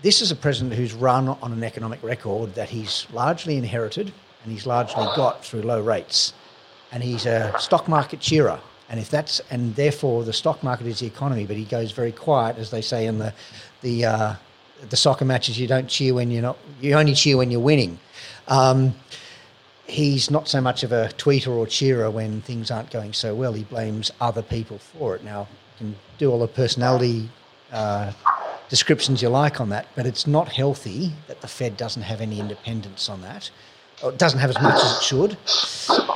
[0.02, 4.52] this is a president who's run on an economic record that he's largely inherited and
[4.52, 6.32] he's largely got through low rates.
[6.92, 8.60] And he's a stock market cheerer.
[8.88, 12.12] And if that's and therefore the stock market is the economy, but he goes very
[12.12, 13.34] quiet, as they say in the
[13.82, 14.34] the uh,
[14.88, 15.58] the soccer matches.
[15.58, 16.56] You don't cheer when you're not.
[16.80, 17.98] You only cheer when you're winning.
[18.46, 18.94] Um,
[19.86, 23.52] he's not so much of a tweeter or cheerer when things aren't going so well.
[23.52, 25.24] He blames other people for it.
[25.24, 25.48] Now,
[25.80, 27.28] you can do all the personality
[27.72, 28.12] uh,
[28.68, 32.38] descriptions you like on that, but it's not healthy that the Fed doesn't have any
[32.38, 33.50] independence on that.
[34.04, 35.36] It doesn't have as much as it should.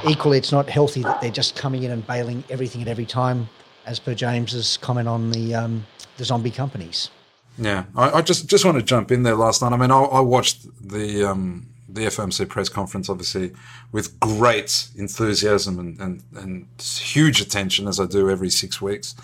[0.08, 3.48] Equally, it's not healthy that they're just coming in and bailing everything at every time,
[3.86, 7.10] as per James's comment on the um, the zombie companies.
[7.58, 9.72] Yeah, I, I just just want to jump in there last night.
[9.72, 13.52] I mean, I, I watched the um, the FOMC press conference, obviously,
[13.90, 19.14] with great enthusiasm and, and, and huge attention, as I do every six weeks.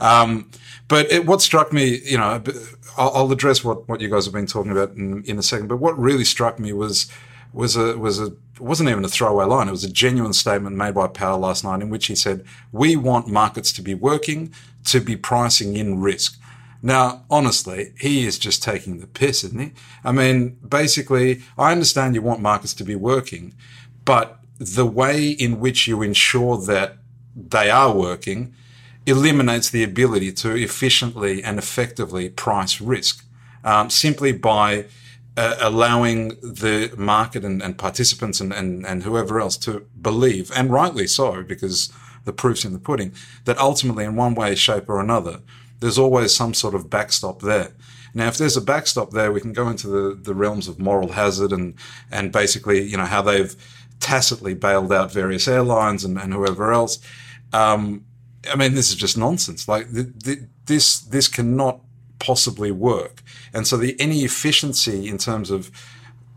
[0.00, 0.50] Um,
[0.88, 2.42] but it, what struck me, you know,
[2.96, 5.68] I'll, I'll address what, what you guys have been talking about in, in a second.
[5.68, 7.10] But what really struck me was
[7.56, 9.68] was a was a wasn't even a throwaway line.
[9.68, 12.96] It was a genuine statement made by Powell last night, in which he said, "We
[12.96, 14.52] want markets to be working,
[14.84, 16.38] to be pricing in risk."
[16.82, 19.72] Now, honestly, he is just taking the piss, isn't he?
[20.04, 23.54] I mean, basically, I understand you want markets to be working,
[24.04, 26.98] but the way in which you ensure that
[27.34, 28.54] they are working
[29.06, 33.24] eliminates the ability to efficiently and effectively price risk
[33.64, 34.86] um, simply by
[35.36, 40.70] uh, allowing the market and, and participants and, and, and whoever else to believe, and
[40.70, 41.92] rightly so, because
[42.24, 43.12] the proof's in the pudding,
[43.44, 45.40] that ultimately, in one way, shape, or another,
[45.80, 47.72] there's always some sort of backstop there.
[48.14, 51.12] Now, if there's a backstop there, we can go into the, the realms of moral
[51.12, 51.74] hazard and,
[52.10, 53.54] and basically, you know, how they've
[54.00, 56.98] tacitly bailed out various airlines and, and whoever else.
[57.52, 58.06] Um,
[58.50, 59.68] I mean, this is just nonsense.
[59.68, 61.80] Like th- th- this, this cannot
[62.18, 63.22] possibly work.
[63.52, 65.70] And so the any efficiency in terms of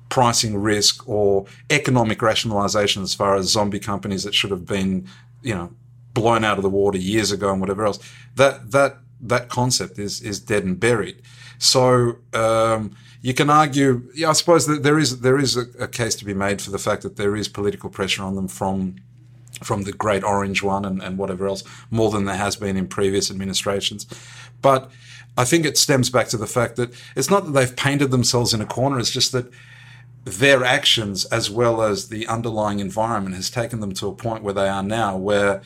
[0.09, 5.07] pricing risk or economic rationalization as far as zombie companies that should have been,
[5.43, 5.71] you know,
[6.13, 7.99] blown out of the water years ago and whatever else,
[8.35, 11.21] that that that concept is is dead and buried.
[11.59, 15.87] So um, you can argue, yeah, I suppose that there is there is a, a
[15.87, 18.95] case to be made for the fact that there is political pressure on them from
[19.63, 22.87] from the Great Orange one and, and whatever else, more than there has been in
[22.87, 24.05] previous administrations.
[24.61, 24.89] But
[25.37, 28.53] I think it stems back to the fact that it's not that they've painted themselves
[28.53, 29.51] in a corner, it's just that
[30.25, 34.53] their actions as well as the underlying environment has taken them to a point where
[34.53, 35.61] they are now where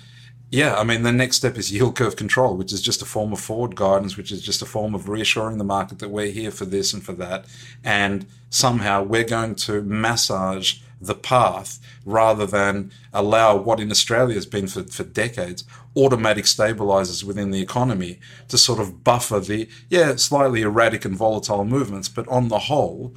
[0.54, 3.34] yeah, I mean, the next step is yield curve control, which is just a form
[3.34, 6.52] of forward guidance, which is just a form of reassuring the market that we're here
[6.52, 7.46] for this and for that.
[7.84, 14.46] And somehow we're going to massage the path rather than allow what in Australia has
[14.46, 15.64] been for, for decades
[15.96, 21.66] automatic stabilizers within the economy to sort of buffer the, yeah, slightly erratic and volatile
[21.66, 23.14] movements, but on the whole,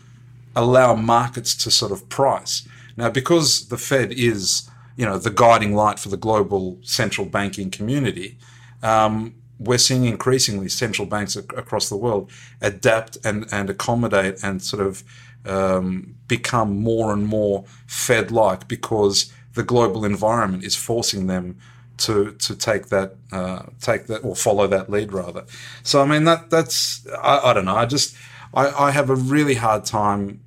[0.54, 2.66] allow markets to sort of price.
[2.96, 7.70] Now, because the Fed is, you know, the guiding light for the global central banking
[7.70, 8.38] community,
[8.82, 14.62] um, we're seeing increasingly central banks ac- across the world adapt and, and accommodate and
[14.62, 15.02] sort of
[15.46, 21.56] um, become more and more Fed like because the global environment is forcing them
[21.98, 25.44] to to take that uh, take that or follow that lead rather.
[25.82, 27.76] So I mean that that's I, I don't know.
[27.76, 28.16] I just
[28.54, 30.40] I, I have a really hard time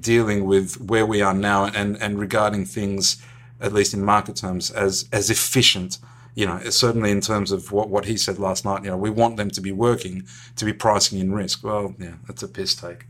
[0.00, 3.22] dealing with where we are now and and regarding things
[3.60, 5.98] at least in market terms as as efficient.
[6.34, 9.10] You know, certainly in terms of what, what he said last night, you know, we
[9.10, 11.64] want them to be working, to be pricing in risk.
[11.64, 13.06] Well, yeah, that's a piss take.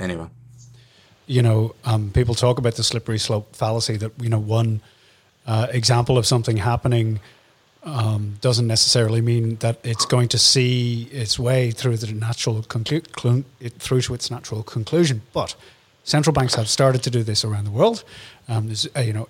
[0.00, 0.28] Anyway
[1.26, 4.80] you know, um, people talk about the slippery slope fallacy that, you know, one
[5.46, 7.20] uh, example of something happening
[7.84, 13.10] um, doesn't necessarily mean that it's going to see its way through the natural conclu-
[13.12, 13.44] clu-
[13.78, 15.22] through to its natural conclusion.
[15.32, 15.56] But
[16.04, 18.04] central banks have started to do this around the world.
[18.48, 19.28] Um, uh, you know,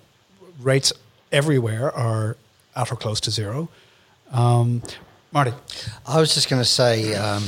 [0.59, 0.93] rates
[1.31, 2.37] everywhere are
[2.75, 3.69] at or close to zero.
[4.31, 4.83] Um,
[5.31, 5.53] Marty,
[6.05, 7.43] I was just going to say um,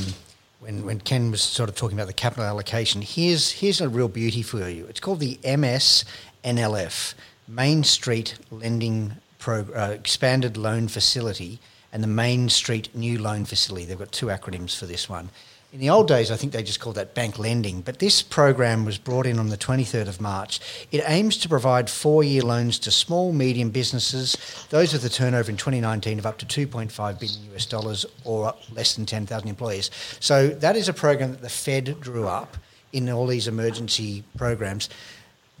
[0.60, 4.08] when, when Ken was sort of talking about the capital allocation, here's, here's a real
[4.08, 4.86] beauty for you.
[4.86, 7.14] It's called the MSNLF,
[7.48, 11.60] Main Street Lending Pro, uh, Expanded Loan Facility,
[11.92, 13.86] and the Main Street New Loan Facility.
[13.86, 15.30] They've got two acronyms for this one.
[15.72, 18.84] In the old days, I think they just called that bank lending, but this program
[18.84, 20.58] was brought in on the 23rd of March.
[20.90, 24.36] It aims to provide four year loans to small, medium businesses,
[24.70, 28.94] those with a turnover in 2019 of up to 2.5 billion US dollars or less
[28.94, 29.90] than 10,000 employees.
[30.18, 32.56] So that is a program that the Fed drew up
[32.92, 34.88] in all these emergency programs.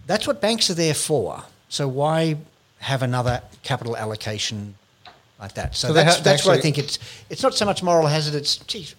[0.06, 1.44] That's what banks are there for.
[1.68, 2.36] So why
[2.78, 4.74] have another capital allocation
[5.40, 5.74] like that?
[5.74, 6.98] So, So that's, ha- that's where I think it's
[7.30, 8.34] it's not so much moral hazard.
[8.34, 8.94] It's geez,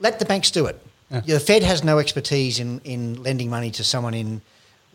[0.00, 0.80] let the banks do it.
[1.10, 4.40] Yeah, the Fed has no expertise in, in lending money to someone in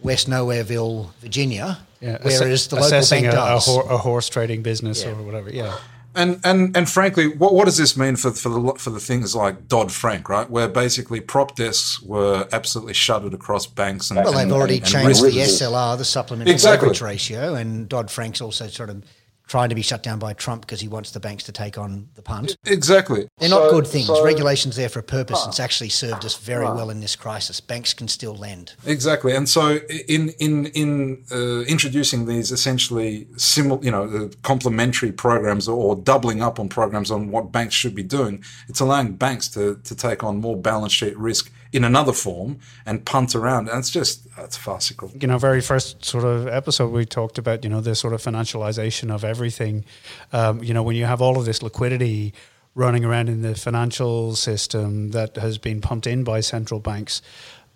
[0.01, 3.65] West Nowhereville, Virginia, yeah, whereas asse- the local bank a, a, does.
[3.67, 5.11] hor- a horse trading business Yeah.
[5.11, 5.51] or whatever.
[5.51, 5.77] Yeah.
[6.17, 9.35] And and and frankly, what what does this mean for for the for the things
[9.35, 10.49] like Dodd Frank, right?
[10.49, 15.23] Where basically prop desks were absolutely shuttered across banks and well, they've already and changed
[15.23, 15.29] the.
[15.29, 16.87] SLR, the supplementary Exactly.
[16.87, 19.03] leverage ratio, and Dodd Frank's also sort of
[19.47, 22.09] trying to be shut down by Trump because he wants the banks to take on
[22.15, 22.57] the punt.
[22.65, 23.27] Exactly.
[23.37, 24.09] They're not good things.
[24.23, 25.41] Regulation's there for a purpose.
[25.43, 27.59] and It's actually served us very well in this crisis.
[27.61, 28.73] Banks can still lend.
[28.85, 35.11] Exactly, and so in in in uh, introducing these essentially simul, you know, uh, complementary
[35.11, 39.13] programs or, or doubling up on programs on what banks should be doing, it's allowing
[39.13, 43.69] banks to to take on more balance sheet risk in another form and punt around,
[43.69, 45.11] and it's just it's farcical.
[45.19, 48.21] you know, very first sort of episode, we talked about, you know, the sort of
[48.21, 49.85] financialization of everything.
[50.33, 52.33] Um, you know, when you have all of this liquidity
[52.75, 57.21] running around in the financial system that has been pumped in by central banks,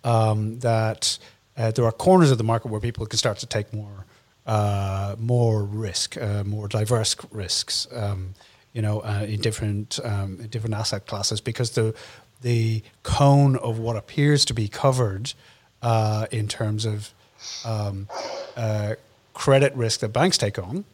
[0.04, 1.18] um, that
[1.56, 4.06] uh, there are corners of the market where people can start to take more,
[4.46, 7.86] uh, more risk, uh, more diverse risks.
[7.92, 8.34] Um,
[8.72, 11.94] you know, uh, in different um, in different asset classes, because the
[12.42, 15.32] the cone of what appears to be covered
[15.80, 17.12] uh, in terms of
[17.64, 18.08] um,
[18.56, 18.94] uh,
[19.34, 20.84] credit risk that banks take on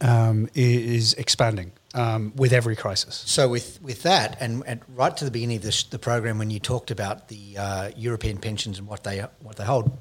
[0.00, 3.22] um, is expanding um, with every crisis.
[3.26, 6.50] So with with that, and, and right to the beginning of this, the program, when
[6.50, 9.96] you talked about the uh, European pensions and what they what they hold,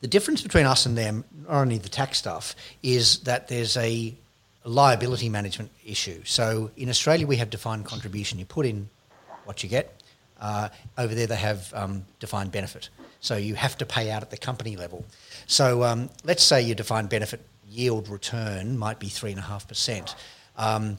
[0.00, 4.14] the difference between us and them, not only the tax stuff, is that there's a
[4.64, 6.22] liability management issue.
[6.24, 8.38] So in Australia, we have defined contribution.
[8.38, 8.88] You put in
[9.48, 10.02] what you get.
[10.38, 12.90] Uh, over there, they have um, defined benefit.
[13.20, 15.04] So you have to pay out at the company level.
[15.46, 20.14] So um, let's say your defined benefit yield return might be 3.5%.
[20.56, 20.98] Um,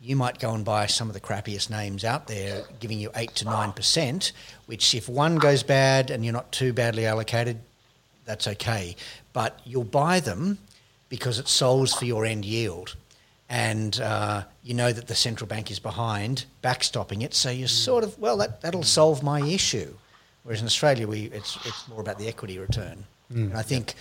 [0.00, 3.34] you might go and buy some of the crappiest names out there, giving you 8
[3.34, 4.32] to 9%,
[4.66, 7.58] which if one goes bad and you're not too badly allocated,
[8.24, 8.94] that's okay.
[9.32, 10.58] But you'll buy them
[11.08, 12.94] because it solves for your end yield.
[13.50, 18.04] And uh, you know that the central bank is behind backstopping it, so you're sort
[18.04, 19.94] of, well, that, that'll solve my issue.
[20.42, 23.04] Whereas in Australia, we, it's, it's more about the equity return.
[23.30, 23.94] And I think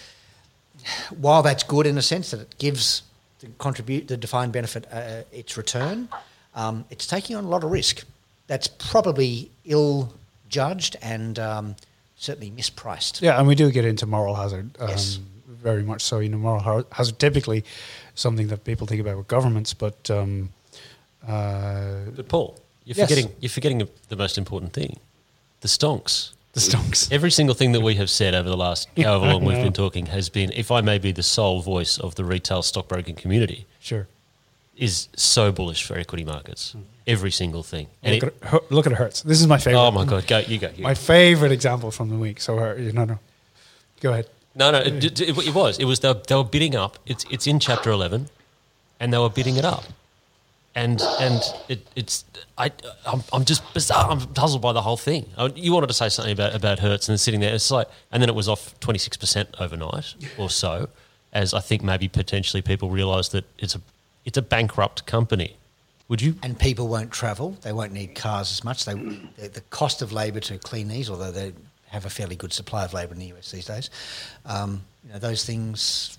[1.17, 3.03] while that's good in a sense that it gives
[3.39, 6.07] the contribute the defined benefit uh, its return,
[6.55, 8.03] um, it's taking on a lot of risk.
[8.47, 10.13] That's probably ill
[10.49, 11.75] judged and um,
[12.15, 13.21] certainly mispriced.
[13.21, 14.75] Yeah, and we do get into moral hazard.
[14.79, 15.19] Um, Yes.
[15.47, 16.19] Very much so.
[16.19, 17.65] You know, moral hazard typically
[18.17, 20.49] something that people think about with governments, but um,
[21.27, 22.55] uh, But Paul,
[22.85, 23.09] you're Yes.
[23.09, 24.99] forgetting you're forgetting the most important thing,
[25.61, 26.31] the stonks.
[26.53, 27.11] the stonks.
[27.17, 30.07] Every single thing that we have said over the last however long we've been talking
[30.07, 34.07] has been, if I may be the sole voice of the retail stockbroking community, Sure.
[34.75, 36.75] is so bullish for equity markets.
[37.05, 37.87] Every single thing.
[38.03, 39.21] And Look, it- at, look at it hurts.
[39.21, 39.79] This is my favorite.
[39.81, 40.69] oh my god, go you go.
[40.75, 40.99] You My go.
[40.99, 42.41] favorite example from the week.
[42.41, 42.55] So,
[42.99, 43.19] no, no.
[44.01, 44.27] Go ahead.
[44.57, 45.77] No, no, it, it, it was.
[45.77, 46.97] It was they were, they were bidding up.
[47.05, 48.27] It's it's in chapter eleven,
[48.99, 49.83] and they were bidding it up,
[50.73, 51.39] and and
[51.69, 52.25] it, it's
[52.57, 52.71] I
[53.05, 54.09] I'm, I'm just bizarre.
[54.09, 55.29] I'm puzzled by the whole thing.
[55.37, 57.53] I, you wanted to say something about about Hertz and sitting there.
[57.53, 60.89] It's like, and then it was off twenty six percent overnight or so,
[61.31, 63.81] as I think maybe potentially people realised that it's a
[64.25, 65.55] it's a bankrupt company.
[66.07, 66.33] Would you?
[66.41, 68.85] And people won't travel; they won't need cars as much.
[68.85, 71.53] They, the, the cost of labour to clean these, although they
[71.89, 73.89] have a fairly good supply of labour in the US these days,
[74.45, 76.17] um, you know, those things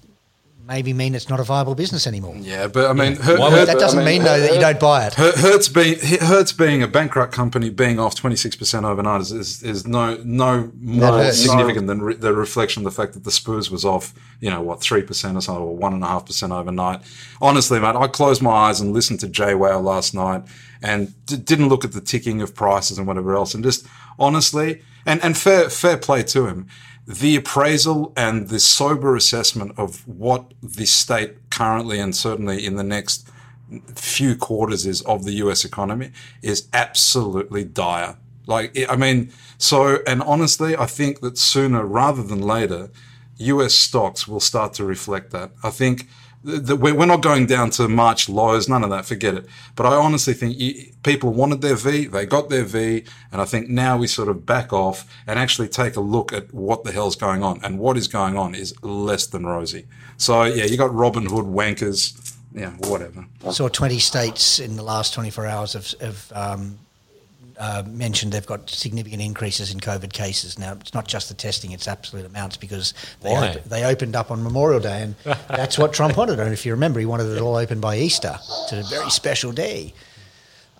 [0.66, 2.36] maybe mean it's not a viable business anymore.
[2.38, 4.52] Yeah, but I mean, Her- Why would- Her- That doesn't I mean, mean though that
[4.54, 5.14] you don't buy it.
[5.14, 9.32] Her- Hertz being Hertz being a bankrupt company being off twenty six percent overnight is,
[9.32, 11.40] is, is no no more hurts.
[11.40, 14.60] significant than re- the reflection of the fact that the Spurs was off you know
[14.60, 17.00] what three percent or so or one and a half percent overnight.
[17.40, 20.42] Honestly, mate, I closed my eyes and listened to Jay Pow last night
[20.82, 23.86] and d- didn't look at the ticking of prices and whatever else, and just
[24.18, 26.66] honestly and and fair fair play to him.
[27.06, 32.82] The appraisal and the sober assessment of what the state currently and certainly in the
[32.84, 33.30] next
[33.94, 36.10] few quarters is of the US economy
[36.42, 38.16] is absolutely dire.
[38.46, 42.90] Like, I mean, so, and honestly, I think that sooner rather than later,
[43.36, 45.52] US stocks will start to reflect that.
[45.62, 46.08] I think
[46.44, 49.46] we're not going down to March lows, none of that, forget it.
[49.74, 53.68] But I honestly think people wanted their V, they got their V, and I think
[53.68, 57.16] now we sort of back off and actually take a look at what the hell's
[57.16, 57.60] going on.
[57.64, 59.86] And what is going on is less than rosy.
[60.16, 63.26] So, yeah, you got Robin Hood wankers, yeah, whatever.
[63.50, 66.78] saw 20 states in the last 24 hours have, have um,
[67.58, 70.58] uh, mentioned they've got significant increases in COVID cases.
[70.58, 74.30] Now, it's not just the testing, it's absolute amounts because they, op- they opened up
[74.30, 75.14] on Memorial Day, and
[75.48, 76.38] that's what Trump wanted.
[76.40, 78.38] And if you remember, he wanted it all open by Easter.
[78.40, 79.92] It's a very special day.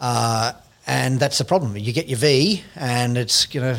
[0.01, 0.53] Uh,
[0.87, 1.77] and that's the problem.
[1.77, 3.77] You get your V, and it's, you know,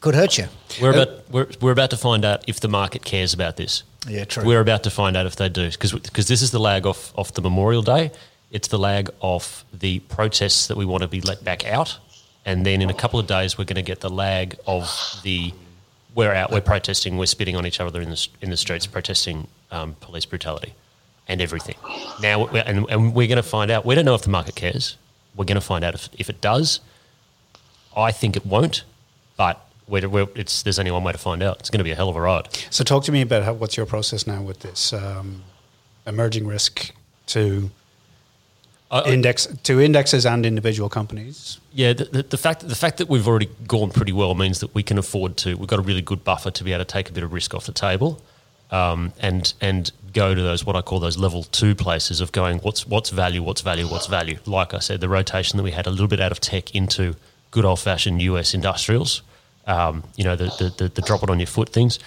[0.00, 0.46] could hurt you.
[0.80, 3.82] We're about we're, we're about to find out if the market cares about this.
[4.08, 4.44] Yeah, true.
[4.44, 7.34] We're about to find out if they do because this is the lag off off
[7.34, 8.10] the Memorial Day.
[8.50, 11.98] It's the lag of the protests that we want to be let back out,
[12.44, 14.90] and then in a couple of days we're going to get the lag of
[15.22, 15.52] the
[16.14, 19.46] we're out, we're protesting, we're spitting on each other in the in the streets, protesting
[19.70, 20.74] um, police brutality
[21.28, 21.76] and everything.
[22.20, 23.86] Now, we're, and, and we're going to find out.
[23.86, 24.96] We don't know if the market cares.
[25.36, 26.80] We're going to find out if, if it does.
[27.96, 28.82] I think it won't,
[29.36, 31.60] but we're, we're, there's only one way to find out.
[31.60, 32.48] It's going to be a hell of a ride.
[32.70, 35.44] So, talk to me about how, what's your process now with this um,
[36.04, 36.92] emerging risk
[37.26, 37.70] to
[38.90, 41.58] I- I- index to indexes and individual companies.
[41.72, 44.74] Yeah, the, the, the fact the fact that we've already gone pretty well means that
[44.74, 45.54] we can afford to.
[45.56, 47.54] We've got a really good buffer to be able to take a bit of risk
[47.54, 48.20] off the table,
[48.70, 52.58] um, and and go to those what I call those level two places of going
[52.58, 54.38] what's what's value, what's value, what's value.
[54.46, 57.14] Like I said, the rotation that we had a little bit out of tech into
[57.52, 59.22] good old fashioned US industrials.
[59.66, 62.00] Um, you know, the, the the drop it on your foot things.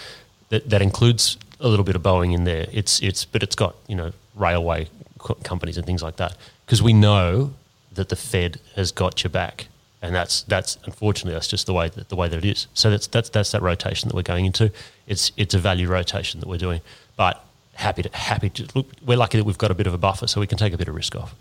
[0.49, 2.67] That that includes a little bit of Boeing in there.
[2.73, 6.81] It's it's but it's got you know railway co- companies and things like that because
[6.81, 7.53] we know
[7.91, 9.67] that the Fed has got your back,
[10.01, 12.67] and that's that's unfortunately that's just the way that the way that it is.
[12.73, 14.71] So that's that's that's that rotation that we're going into.
[15.07, 16.81] It's it's a value rotation that we're doing.
[17.15, 17.43] but
[17.75, 18.87] happy to happy to look.
[19.05, 20.77] We're lucky that we've got a bit of a buffer, so we can take a
[20.77, 21.33] bit of risk off.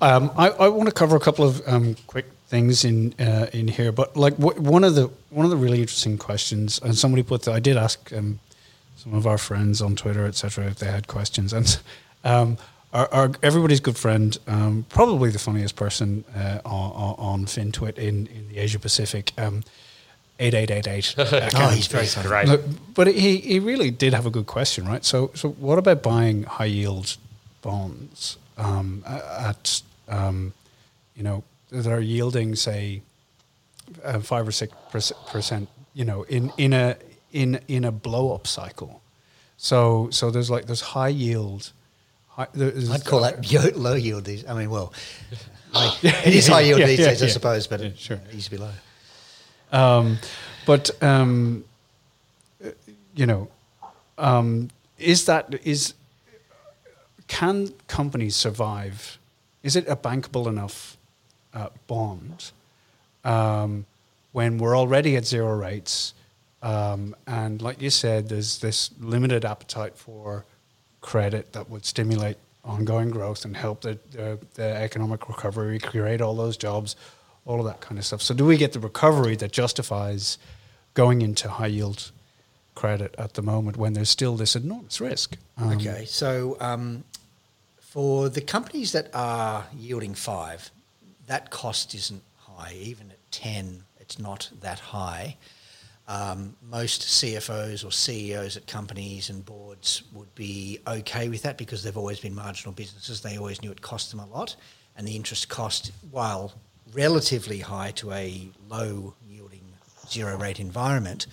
[0.00, 3.68] Um, I, I want to cover a couple of um, quick things in uh, in
[3.68, 7.42] here, but like one of the one of the really interesting questions, and somebody put,
[7.42, 8.40] that I did ask um,
[8.96, 11.80] some of our friends on Twitter, etc., if they had questions, and
[12.24, 12.58] um,
[12.92, 18.26] our, our everybody's good friend, um, probably the funniest person uh, on, on FinTwit in
[18.28, 19.32] in the Asia Pacific.
[19.38, 19.62] Um,
[20.40, 21.52] 8888.
[21.54, 22.28] Oh, he's very funny.
[22.28, 22.48] Great.
[22.48, 22.62] Look,
[22.94, 25.04] but he, he really did have a good question, right?
[25.04, 27.18] So, so what about buying high yield
[27.60, 30.54] bonds um, at, um,
[31.14, 33.02] you know, that are yielding, say,
[34.02, 34.72] uh, five or six
[35.30, 36.96] percent, you know, in, in a
[37.32, 39.02] in in a blow up cycle.
[39.56, 41.72] So, so there's like there's high yield.
[42.30, 44.24] High, I'd call that low yield.
[44.24, 44.92] These, I mean, well,
[45.74, 48.20] like, it is high yield Yeah, these yeah, days, I suppose, but Yeah, it, sure.
[48.28, 48.70] it used to be low.
[49.72, 50.18] Um,
[50.66, 51.64] but um,
[53.14, 53.48] you know,
[54.18, 55.94] um, is that is
[57.26, 59.18] can companies survive?
[59.62, 60.96] Is it a bankable enough
[61.54, 62.50] uh, bond
[63.24, 63.86] um,
[64.32, 66.14] when we're already at zero rates?
[66.62, 70.44] Um, and like you said, there's this limited appetite for
[71.00, 76.34] credit that would stimulate ongoing growth and help the, the, the economic recovery, create all
[76.34, 76.94] those jobs,
[77.46, 78.22] all of that kind of stuff.
[78.22, 80.38] So, do we get the recovery that justifies
[80.94, 82.10] going into high yield
[82.74, 85.36] credit at the moment when there's still this enormous risk?
[85.56, 87.04] Um, Okay, so um,
[87.80, 90.70] for the companies that are yielding five,
[91.26, 92.74] that cost isn't high.
[92.74, 95.36] Even at ten, it's not that high.
[96.10, 101.84] Um, most CFOs or CEOs at companies and boards would be okay with that because
[101.84, 103.20] they've always been marginal businesses.
[103.20, 104.56] They always knew it cost them a lot,
[104.96, 106.52] and the interest cost, while
[106.92, 109.62] relatively high to a low yielding
[110.08, 111.28] zero rate environment,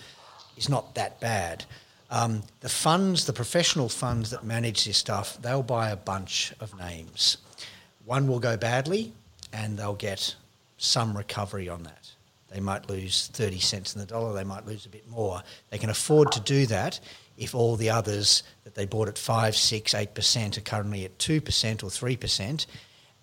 [0.56, 1.64] is not that bad.
[2.08, 6.78] Um, the funds, the professional funds that manage this stuff, they'll buy a bunch of
[6.78, 7.38] names.
[8.04, 9.12] One will go badly,
[9.52, 10.36] and they'll get
[10.76, 11.97] some recovery on that.
[12.50, 15.42] They might lose 30 cents in the dollar, they might lose a bit more.
[15.70, 17.00] They can afford to do that
[17.36, 21.36] if all the others that they bought at 5, 6, 8% are currently at 2%
[21.82, 22.66] or 3%,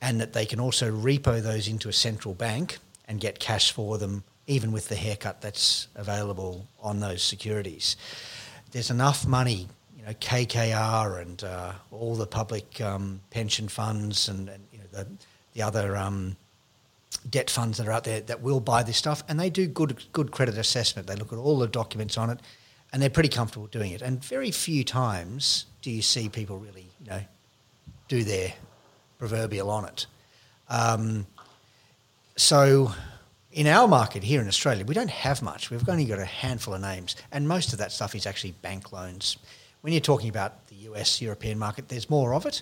[0.01, 3.97] and that they can also repo those into a central bank and get cash for
[3.97, 7.97] them, even with the haircut that's available on those securities.
[8.71, 9.67] There's enough money,
[9.97, 14.85] you know, KKR and uh, all the public um, pension funds and, and you know
[14.91, 15.07] the
[15.53, 16.35] the other um,
[17.17, 20.03] debt funds that are out there that will buy this stuff, and they do good
[20.11, 21.07] good credit assessment.
[21.07, 22.39] They look at all the documents on it,
[22.91, 24.01] and they're pretty comfortable doing it.
[24.01, 27.21] And very few times do you see people really, you know,
[28.07, 28.53] do their
[29.17, 30.05] proverbial on it.
[30.69, 31.27] Um,
[32.37, 32.91] so,
[33.51, 35.69] in our market here in Australia, we don't have much.
[35.69, 38.91] We've only got a handful of names, and most of that stuff is actually bank
[38.91, 39.37] loans.
[39.81, 42.61] When you're talking about the US, European market, there's more of it,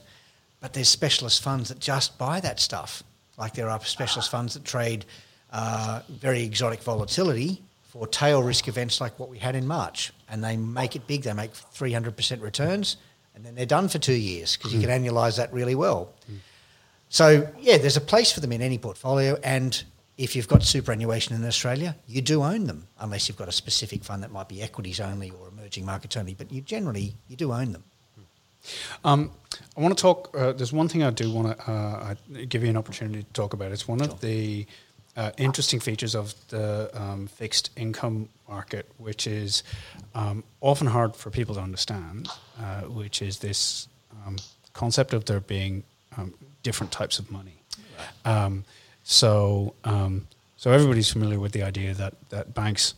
[0.60, 3.04] but there's specialist funds that just buy that stuff.
[3.38, 5.06] Like there are specialist funds that trade
[5.52, 10.44] uh, very exotic volatility for tail risk events like what we had in March, and
[10.44, 11.24] they make it big.
[11.24, 12.98] They make 300% returns,
[13.36, 16.12] and then they're done for two years because you can annualize that really well.
[17.10, 19.84] So yeah, there's a place for them in any portfolio, and
[20.18, 24.04] if you've got superannuation in Australia, you do own them, unless you've got a specific
[24.04, 26.34] fund that might be equities only or emerging markets only.
[26.34, 27.84] But you generally you do own them.
[29.04, 29.32] Um,
[29.78, 30.30] I want to talk.
[30.38, 33.34] Uh, there's one thing I do want to uh, I- give you an opportunity to
[33.34, 33.72] talk about.
[33.72, 34.66] It's one of the
[35.16, 39.64] uh, interesting features of the um, fixed income market, which is
[40.16, 42.30] um, often hard for people to understand,
[42.60, 43.88] uh, which is this
[44.26, 44.38] um,
[44.74, 45.84] concept of there being
[46.18, 46.34] um,
[46.64, 47.62] different types of money.
[48.26, 48.66] Um,
[49.04, 50.28] so, um,
[50.58, 52.96] so everybody's familiar with the idea that that banks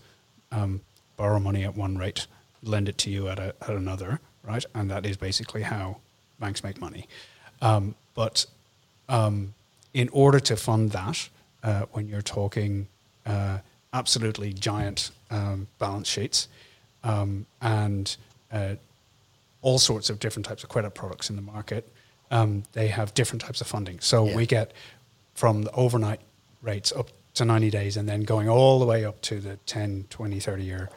[0.51, 0.81] um,
[1.17, 2.27] borrow money at one rate,
[2.63, 4.65] lend it to you at, a, at another, right?
[4.73, 5.97] And that is basically how
[6.45, 7.07] banks make money.
[7.61, 8.45] Um, but
[9.09, 9.53] um,
[9.93, 11.27] in order to fund that,
[11.63, 12.87] uh, when you're talking
[13.25, 13.57] uh,
[13.93, 16.47] absolutely giant um, balance sheets
[17.03, 18.15] um, and
[18.51, 18.75] uh,
[19.63, 21.83] all sorts of different types of credit products in the market,
[22.29, 23.99] um, they have different types of funding.
[23.99, 24.35] So Yeah.
[24.35, 24.71] we get
[25.33, 26.19] from the overnight
[26.61, 30.05] rates up to 90 days and then going all the way up to the 10,
[30.09, 30.89] 20, 30 year.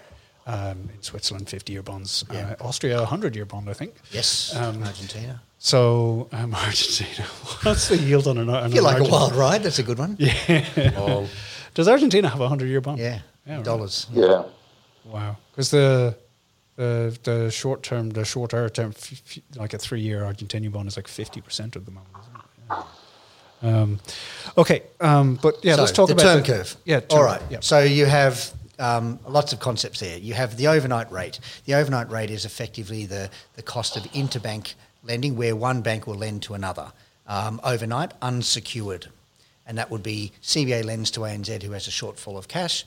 [0.49, 2.24] Um, in Switzerland, 50 year bonds.
[2.32, 2.55] Yeah.
[2.59, 3.92] Uh, Austria, 100 year bond, I think.
[4.11, 5.42] Yes, Um, Argentina.
[5.59, 7.26] So, um, Argentina.
[7.64, 9.82] What's the yield on an, on If you an like a wild ride, that's a
[9.82, 10.16] good one.
[10.18, 11.26] Yeah.
[11.74, 12.99] Does Argentina have a 100 year bond?
[12.99, 13.62] Yeah, right.
[13.62, 14.07] dollars.
[14.12, 14.44] Yeah.
[15.05, 15.36] Wow.
[15.51, 16.16] Because the,
[16.76, 20.88] the the short term, the shorter term, f- f- like a three year Argentinian bond
[20.88, 22.84] is like 50% at the moment, isn't it?
[23.62, 23.80] Yeah.
[23.82, 24.01] Um,
[24.57, 24.82] okay.
[25.01, 26.76] Um, but yeah, So, let's talk the about term the- curve.
[26.84, 27.01] Yeah.
[27.11, 27.42] All term- right.
[27.51, 27.59] Yeah.
[27.61, 30.18] So you have um, lots of concepts there.
[30.18, 31.41] You have the overnight rate.
[31.64, 34.74] The overnight rate is effectively the, the cost of interbank
[35.05, 36.93] lending, where one bank will lend to another
[37.26, 39.07] um, overnight, unsecured.
[39.66, 42.85] And that would be CBA lends to ANZ, who has a shortfall of cash,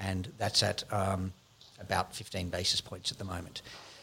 [0.00, 1.32] and that's at um,
[1.80, 3.62] about 15 basis points at the moment.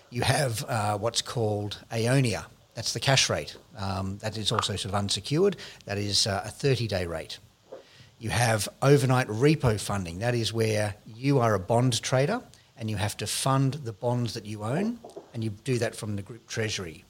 [0.10, 2.46] You have uh, what's called AONIA.
[2.74, 3.58] That's the cash rate.
[3.78, 5.58] Um, that is also sort of unsecured.
[5.86, 7.38] That is uh, a 30 day rate.
[8.22, 10.19] You have overnight repo funding.
[10.19, 12.43] That is where you are a bond trader
[12.78, 14.99] and you have to fund the bonds that you own,
[15.34, 17.03] and you do that from the group treasury.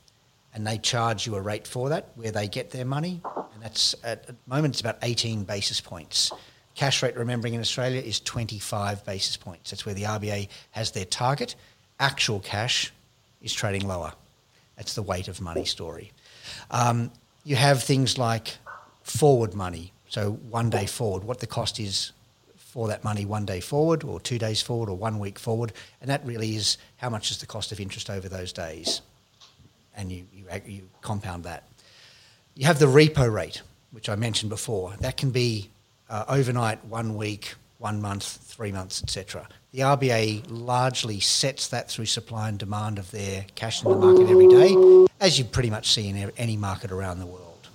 [0.54, 3.22] And they charge you a rate for that, where they get their money,
[3.54, 6.32] and that's at the moment it's about 18 basis points.
[6.76, 9.72] Cash rate, remembering in Australia, is 25 basis points.
[9.72, 11.56] That's where the RBA has their target.
[12.00, 12.94] Actual cash
[13.42, 14.14] is trading lower.
[14.78, 16.14] That's the weight of money story.
[16.70, 17.12] Um,
[17.44, 18.58] you have things like
[19.04, 22.12] forward money, so one day forward, what the cost is
[22.58, 26.10] for that money one day forward, or two days forward, or one week forward, and
[26.10, 29.00] that really is how much is the cost of interest over those days,
[29.96, 31.64] and you, you, you compound that.
[32.56, 34.94] You have the repo rate, which I mentioned before.
[35.00, 35.70] That can be
[36.10, 39.48] uh, overnight, one week, one month, three months, etc.
[39.72, 44.30] The RBA largely sets that through supply and demand of their cash in the market
[44.30, 47.70] every day, as you pretty much see in any market around the world.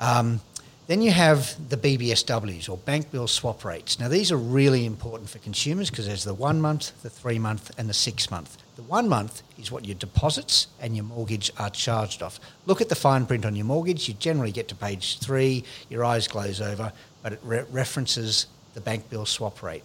[0.00, 0.40] Um,
[0.86, 3.98] then you have the BBSWs or bank bill swap rates.
[3.98, 7.72] Now, these are really important for consumers because there's the one month, the three month,
[7.76, 8.56] and the six month.
[8.76, 12.38] The one month is what your deposits and your mortgage are charged off.
[12.66, 14.06] Look at the fine print on your mortgage.
[14.06, 18.80] You generally get to page three, your eyes glaze over, but it re- references the
[18.80, 19.84] bank bill swap rate.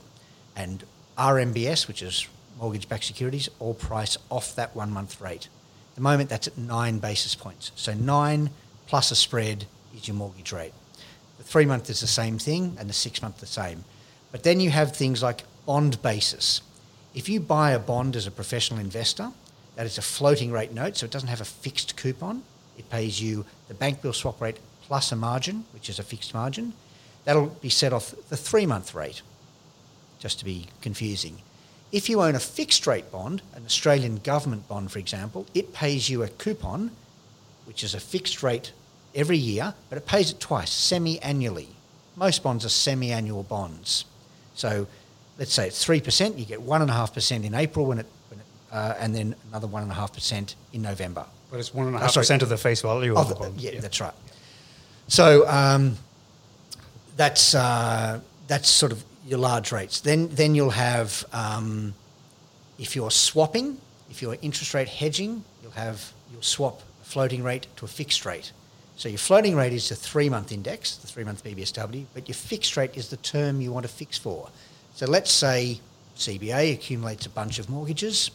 [0.56, 0.84] And
[1.18, 2.28] RMBS, which is
[2.60, 5.48] mortgage backed securities, all price off that one month rate.
[5.92, 7.72] At the moment, that's at nine basis points.
[7.76, 8.52] So, nine
[8.86, 10.74] plus a spread is your mortgage rate.
[11.42, 13.84] The three month is the same thing, and the six month the same.
[14.32, 16.62] But then you have things like bond basis.
[17.16, 19.32] If you buy a bond as a professional investor,
[19.76, 22.44] that is a floating rate note, so it doesn't have a fixed coupon.
[22.78, 26.36] It pays you the bank bill swap rate plus a margin, which is a fixed
[26.36, 26.74] margin.
[27.26, 29.24] That'll be set off the three month rate,
[30.20, 31.42] just to be confusing.
[31.92, 36.08] If you own a fixed rate bond, an Australian government bond, for example, it pays
[36.08, 36.92] you a coupon,
[37.66, 38.74] which is a fixed rate
[39.16, 41.70] every year, but it pays it twice, semi annually.
[42.16, 44.06] Most bonds are semi annual bonds.
[44.56, 44.88] So
[45.38, 49.16] let's say it's 3%, you get 1.5% in April when it, when it uh, and
[49.16, 51.26] then another 1.5% in November.
[51.50, 53.62] But it's 1.5% of the face value of, of the, the bond.
[53.62, 54.14] Yeah, yeah, that's right.
[55.08, 55.98] So um,
[57.18, 60.00] that's, uh, that's sort of your large rates.
[60.02, 61.94] Then, then you'll have, um,
[62.80, 63.78] if you're swapping,
[64.10, 68.26] if you're interest rate hedging, you'll have, you'll swap a floating rate to a fixed
[68.26, 68.52] rate.
[68.96, 72.36] So your floating rate is the three month index, the three month BBSW, but your
[72.36, 74.50] fixed rate is the term you want to fix for.
[74.94, 75.80] So let's say
[76.18, 78.32] CBA accumulates a bunch of mortgages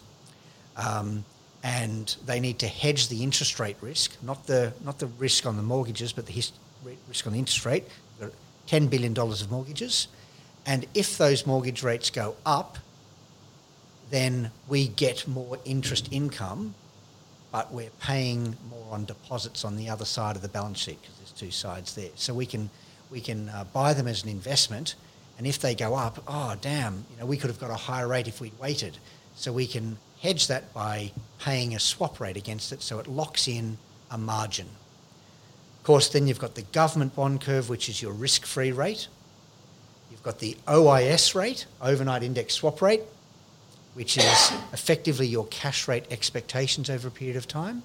[0.77, 1.25] um,
[1.63, 5.57] and they need to hedge the interest rate risk, not the, not the risk on
[5.57, 6.45] the mortgages, but the
[7.09, 7.85] risk on the interest rate.
[8.67, 10.09] $10 billion of mortgages.
[10.65, 12.79] And if those mortgage rates go up,
[14.11, 16.75] then we get more interest income
[17.57, 21.17] but we're paying more on deposits on the other side of the balance sheet because
[21.17, 22.11] there's two sides there.
[22.15, 22.69] So we can
[23.11, 24.95] we can uh, buy them as an investment,
[25.39, 28.07] and if they go up, oh damn, you know we could have got a higher
[28.09, 28.99] rate if we'd waited.
[29.37, 33.49] So we can hedge that by paying a swap rate against it, so it locks
[33.49, 33.79] in
[34.11, 34.67] a margin.
[35.79, 39.09] Of course, then you've got the government bond curve, which is your risk-free rate.
[40.11, 43.01] You've got the OIS rate, overnight index swap rate,
[43.97, 47.83] which is effectively your cash rate expectations over a period of time.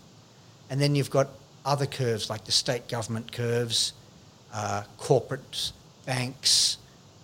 [0.69, 1.29] And then you've got
[1.63, 3.93] other curves like the state government curves,
[4.53, 5.71] uh, corporate
[6.05, 6.77] banks,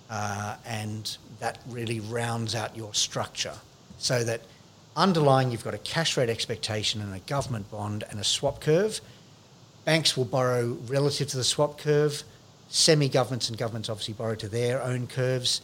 [0.10, 3.56] uh, and that really rounds out your structure.
[3.98, 4.40] So that
[4.96, 9.02] underlying you've got a cash rate expectation and a government bond and a swap curve.
[9.84, 12.24] Banks will borrow relative to the swap curve.
[12.70, 15.60] Semi governments and governments obviously borrow to their own curves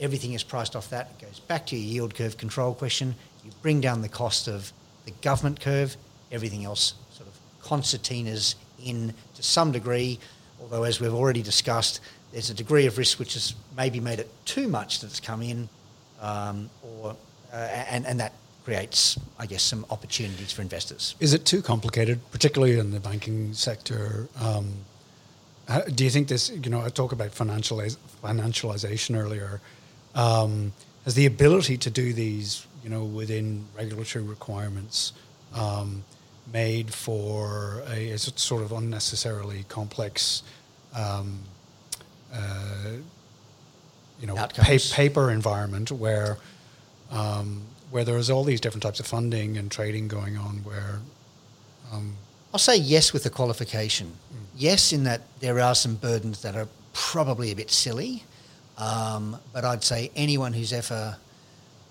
[0.00, 1.10] everything is priced off that.
[1.18, 3.14] It goes back to your yield curve control question.
[3.44, 4.72] You bring down the cost of
[5.04, 5.96] the government curve,
[6.32, 10.18] everything else sort of concertinas in to some degree,
[10.60, 12.00] although as we've already discussed,
[12.32, 15.68] there's a degree of risk which has maybe made it too much that's come in,
[16.20, 17.16] um, or
[17.52, 18.32] uh, and, and that
[18.64, 21.14] creates, I guess, some opportunities for investors.
[21.20, 24.28] Is it too complicated, particularly in the banking sector?
[24.40, 24.72] Um,
[25.68, 29.60] how, do you think this, you know, I talk about financializ- financialization earlier
[30.16, 30.72] um,
[31.04, 35.12] has the ability to do these, you know, within regulatory requirements,
[35.54, 36.02] um,
[36.52, 40.42] made for a, a, sort of unnecessarily complex
[40.94, 41.38] um,
[42.32, 42.90] uh,
[44.20, 46.38] you know pa- paper environment where
[47.10, 51.00] um, where there's all these different types of funding and trading going on where
[52.56, 54.12] I'll say yes with the qualification.
[54.56, 58.24] Yes, in that there are some burdens that are probably a bit silly,
[58.78, 61.16] um, but I'd say anyone who's ever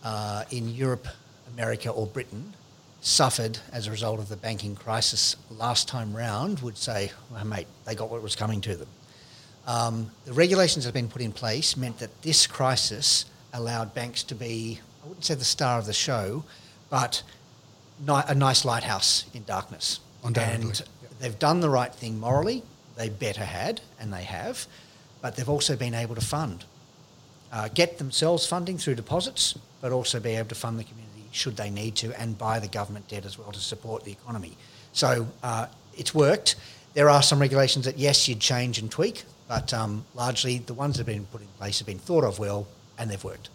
[0.04, 1.08] uh, in Europe,
[1.54, 2.54] America, or Britain
[3.02, 7.68] suffered as a result of the banking crisis last time round would say, well, mate,
[7.86, 8.88] they got what was coming to them.
[9.68, 14.24] Um, the regulations that have been put in place meant that this crisis allowed banks
[14.24, 16.44] to be, I wouldn't say the star of the show,
[16.90, 17.24] but
[18.00, 20.00] ni- a nice lighthouse in darkness.
[20.24, 20.84] Undoubtedly, And
[21.20, 22.64] they've done the right thing morally.
[22.96, 24.68] They better had, and they have,
[25.22, 26.66] but they've also been able to fund,
[27.56, 31.56] uh, get themselves funding through deposits, but also be able to fund the community should
[31.56, 34.58] they need to, and buy the government debt as well to support the economy.
[34.92, 36.56] So uh, it's worked.
[36.94, 40.98] There are some regulations that yes, you'd change and tweak, but um, largely the ones
[40.98, 43.50] that have been put in place have been thought of well, and they've worked.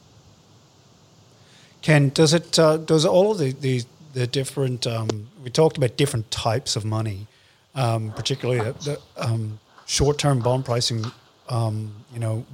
[1.83, 3.83] Ken, does it uh, does all of the the,
[4.13, 7.27] the different um, we talked about different types of money,
[7.75, 11.05] um, particularly the, the um, short term bond pricing,
[11.49, 12.45] um, you know,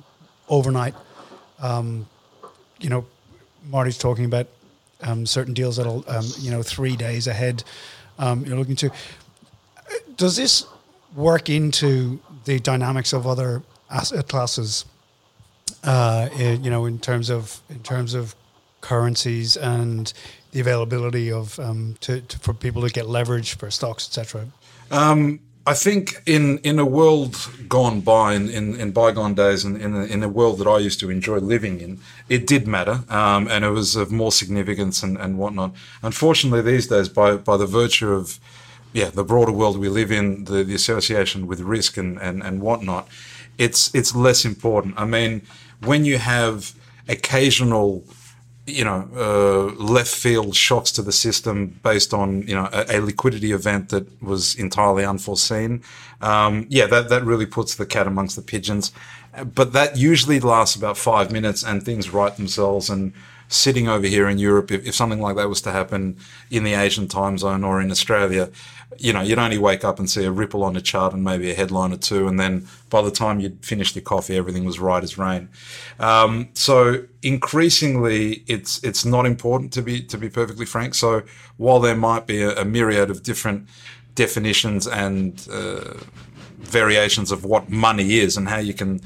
[0.49, 0.95] overnight.
[1.61, 2.07] Um,
[2.81, 3.07] you know,
[3.69, 4.47] Marty's talking about
[5.03, 7.65] um, certain deals that'll um, you know three days ahead.
[8.19, 8.91] Um, you're looking to.
[10.17, 10.67] Does this
[11.15, 14.85] work into the dynamics of other asset classes?
[15.85, 18.35] uh, i- you know, in terms of in terms of
[18.81, 20.13] currencies and
[20.53, 24.47] the availability of um, to, to for people to get leverage for stocks, etc.
[25.69, 29.97] I think in, in a world gone by, in, in, in bygone days, and in,
[29.97, 31.99] a, in a world that I used to enjoy living in,
[32.29, 35.75] it did matter, um, and it was of more significance and, and whatnot.
[36.03, 38.39] Unfortunately, these days, by, by the virtue of
[38.93, 42.63] yeah, the broader world we live in, the, the association with risk and, and, and
[42.63, 43.09] whatnot,
[43.59, 44.95] it's it's less important.
[44.97, 45.43] I mean,
[45.85, 46.75] when you have
[47.09, 48.05] occasional
[48.67, 53.01] you know, uh, left field shocks to the system based on, you know, a, a
[53.01, 55.83] liquidity event that was entirely unforeseen.
[56.21, 58.93] Um, yeah, that, that really puts the cat amongst the pigeons.
[59.55, 62.91] But that usually lasts about five minutes and things right themselves.
[62.91, 63.13] And
[63.49, 66.17] sitting over here in Europe, if, if something like that was to happen
[66.51, 68.51] in the Asian time zone or in Australia,
[68.99, 71.51] you know, you'd only wake up and see a ripple on the chart and maybe
[71.51, 72.29] a headline or two.
[72.29, 75.49] And then by the time you'd finished your coffee, everything was right as rain.
[75.99, 80.95] Um, so increasingly, it's, it's not important to be, to be perfectly frank.
[80.95, 81.23] So
[81.57, 83.69] while there might be a, a myriad of different
[84.15, 85.95] definitions and, uh,
[86.59, 89.01] variations of what money is and how you can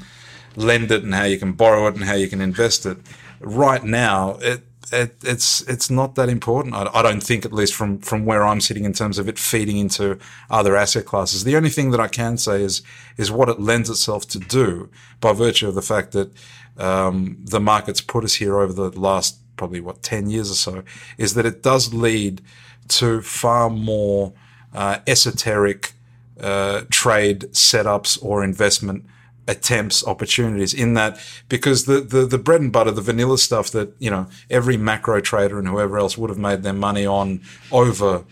[0.55, 2.97] lend it and how you can borrow it and how you can invest it.
[3.39, 6.75] Right now, it, it it's it's not that important.
[6.75, 9.39] I, I don't think, at least from from where I'm sitting, in terms of it
[9.39, 10.17] feeding into
[10.49, 11.43] other asset classes.
[11.43, 12.81] The only thing that I can say is
[13.17, 14.89] is what it lends itself to do
[15.19, 16.31] by virtue of the fact that
[16.77, 20.83] um, the market's put us here over the last probably what ten years or so.
[21.17, 22.41] Is that it does lead
[22.89, 24.33] to far more
[24.73, 25.93] uh, esoteric
[26.39, 29.05] uh, trade setups or investment
[29.47, 31.19] attempts, opportunities in that
[31.49, 35.19] because the, the, the bread and butter, the vanilla stuff that, you know, every macro
[35.19, 38.23] trader and whoever else would have made their money on over,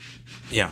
[0.50, 0.72] you know,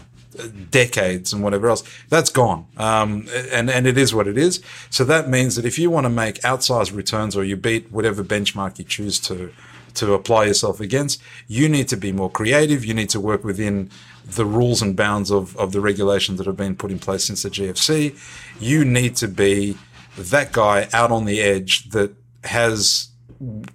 [0.69, 2.67] decades and whatever else, that's gone.
[2.77, 4.61] Um, and, and it is what it is.
[4.89, 8.23] So that means that if you want to make outsized returns or you beat whatever
[8.23, 9.51] benchmark you choose to,
[9.95, 12.85] to apply yourself against, you need to be more creative.
[12.85, 13.89] You need to work within
[14.25, 17.43] the rules and bounds of, of the regulations that have been put in place since
[17.43, 18.15] the GFC.
[18.59, 19.77] You need to be
[20.18, 22.13] that guy out on the edge that
[22.43, 23.09] has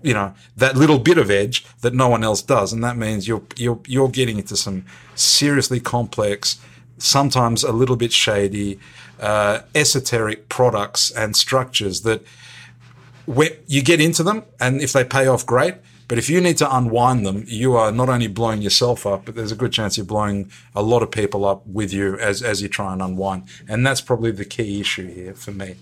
[0.02, 2.72] you know that little bit of edge that no one else does.
[2.72, 4.84] And that means you're you're you're getting into some
[5.14, 6.60] seriously complex
[6.98, 8.78] sometimes a little bit shady
[9.20, 12.24] uh, esoteric products and structures that
[13.26, 15.74] when you get into them and if they pay off great.
[16.08, 19.34] But if you need to unwind them you are not only blowing yourself up but
[19.34, 22.60] there's a good chance you're blowing a lot of people up with you as as
[22.60, 23.44] you try and unwind.
[23.68, 25.76] And that's probably the key issue here for me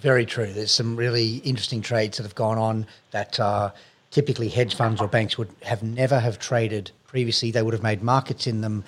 [0.00, 0.46] Very true.
[0.46, 3.72] There's some really interesting trades that have gone on that uh,
[4.12, 7.50] typically hedge funds or banks would have never have traded previously.
[7.50, 8.84] They would have made markets in them,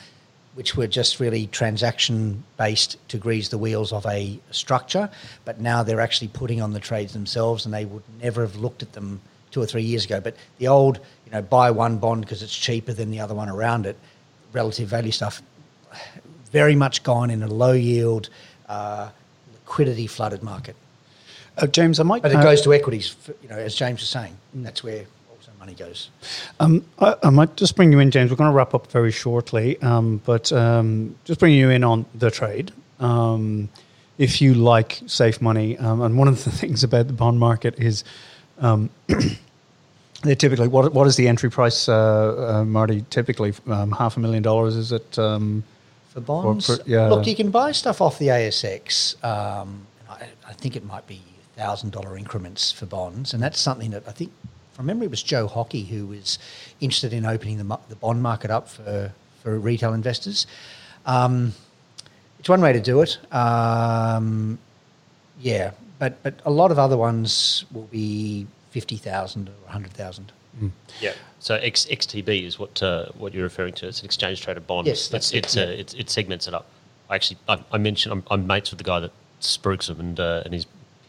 [0.55, 5.11] which were just really transaction based to grease the wheels of a structure.
[5.45, 8.83] But now they're actually putting on the trades themselves, and they would never have looked
[8.83, 10.21] at them two or three years ago.
[10.21, 13.49] But the old, you know, buy one bond because it's cheaper than the other one
[13.49, 13.97] around it,
[14.53, 15.43] relative value stuff,
[16.53, 18.31] very much gone in a low yield,
[18.69, 19.11] uh,
[19.53, 20.77] liquidity flooded market.
[21.59, 22.23] Uh, James, I might.
[22.23, 24.37] But it goes to equities, f- you know, as James was saying.
[24.55, 26.11] That's where also money goes.
[26.59, 28.31] Um, I, I might just bring you in, James.
[28.31, 32.07] We're going to wrap up very shortly, um, but um, just bring you in on
[32.15, 32.73] the trade.
[32.99, 33.69] Um,
[34.19, 35.79] if you like safe money.
[35.79, 38.05] Um, and one of the things about the bond market is
[38.59, 38.91] um,
[40.23, 43.05] they typically what what is the entry price, uh, uh, Marty?
[43.11, 44.77] Typically, um, half a million dollars.
[44.77, 45.19] Is it?
[45.19, 45.65] Um,
[46.11, 46.67] for bonds.
[46.67, 47.09] for- yeah.
[47.09, 49.23] Look, you can buy stuff off the ASX.
[49.25, 51.23] Um, I, I think it might be
[51.61, 54.33] thousand dollar increments for bonds, and that's something that I think,
[54.73, 56.39] from memory, it was Joe Hockey who was
[56.81, 60.47] interested in opening the, the bond market up for for retail investors.
[61.07, 61.53] Um,
[62.39, 63.19] it's one way to do it.
[63.33, 64.59] Um,
[65.41, 70.33] yeah, but but a lot of other ones will be fifty thousand or hundred thousand.
[71.01, 71.13] Yeah.
[71.39, 73.89] So X, XTB is what uh, what you're referring to.
[73.89, 74.87] It's an exchange traded bond.
[74.87, 75.81] Yes, that's it's, it, it's, uh, yeah.
[75.81, 76.67] it's it segments it up.
[77.09, 80.21] I actually I, I mentioned I'm, I'm mates with the guy that spruiks them and
[80.21, 80.67] uh, and he's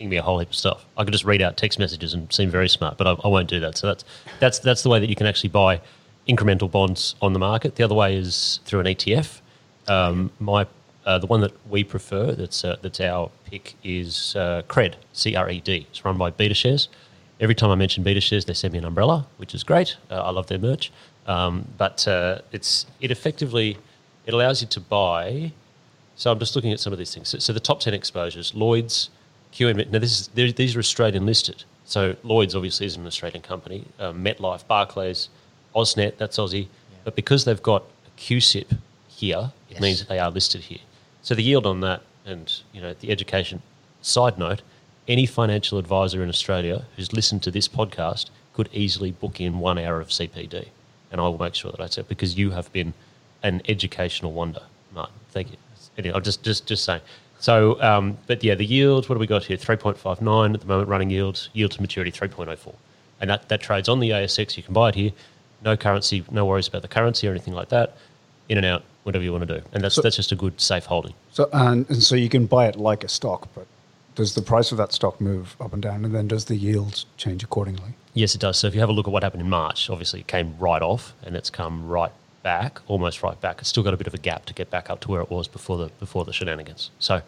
[0.09, 0.85] me a whole heap of stuff.
[0.97, 3.49] I could just read out text messages and seem very smart, but I, I won't
[3.49, 3.77] do that.
[3.77, 4.03] So that's
[4.39, 5.81] that's that's the way that you can actually buy
[6.27, 7.75] incremental bonds on the market.
[7.75, 9.41] The other way is through an ETF.
[9.87, 10.67] Um, my
[11.05, 15.35] uh, the one that we prefer that's uh, that's our pick is uh, Cred C
[15.35, 15.87] R E D.
[15.89, 16.89] It's run by Beta Shares.
[17.39, 19.97] Every time I mention Beta Shares, they send me an umbrella, which is great.
[20.11, 20.91] Uh, I love their merch.
[21.27, 23.77] Um, but uh, it's it effectively
[24.25, 25.51] it allows you to buy.
[26.15, 27.29] So I'm just looking at some of these things.
[27.29, 29.09] So, so the top ten exposures: Lloyd's,
[29.53, 29.89] QM.
[29.91, 31.63] Now this is these are Australian listed.
[31.85, 33.85] So Lloyd's obviously is an Australian company.
[33.99, 35.29] Um, MetLife, Barclays,
[35.75, 36.67] AusNet, that's Aussie.
[37.03, 38.77] But because they've got a CUSIP
[39.09, 39.81] here, it Yes.
[39.81, 40.79] means that they are listed here.
[41.21, 43.61] So the yield on that, and you know, the education
[44.01, 44.61] side note,
[45.07, 49.77] any financial advisor in Australia who's listened to this podcast could easily book in one
[49.77, 50.67] hour of CPD,
[51.11, 52.93] and I will make sure that I say because you have been
[53.43, 54.61] an educational wonder,
[54.93, 55.15] Martin.
[55.31, 55.57] Thank you.
[55.97, 57.01] Anyway, I'm just just just saying.
[57.41, 59.09] So, um, but yeah, the yield.
[59.09, 59.57] What do we got here?
[59.57, 60.87] Three point five nine at the moment.
[60.89, 61.49] Running yield.
[61.53, 62.75] Yield to maturity three point oh four,
[63.19, 64.55] and that that trades on the ASX.
[64.57, 65.11] You can buy it here.
[65.63, 66.23] No currency.
[66.31, 67.97] No worries about the currency or anything like that.
[68.47, 70.61] In and out, whatever you want to do, and that's So- that's just a good
[70.61, 71.13] safe holding.
[71.31, 73.65] So and, and so you can buy it like a stock, but
[74.13, 77.05] does the price of that stock move up and down, and then does the yield
[77.17, 77.93] change accordingly?
[78.13, 78.57] Yes, it does.
[78.57, 80.81] So if you have a look at what happened in March, obviously it came right
[80.81, 82.11] off and it's come right
[82.43, 83.59] back, almost right back.
[83.59, 85.29] It's still got a bit of a gap to get back up to where it
[85.29, 86.91] was before the before the shenanigans.
[86.99, 87.21] So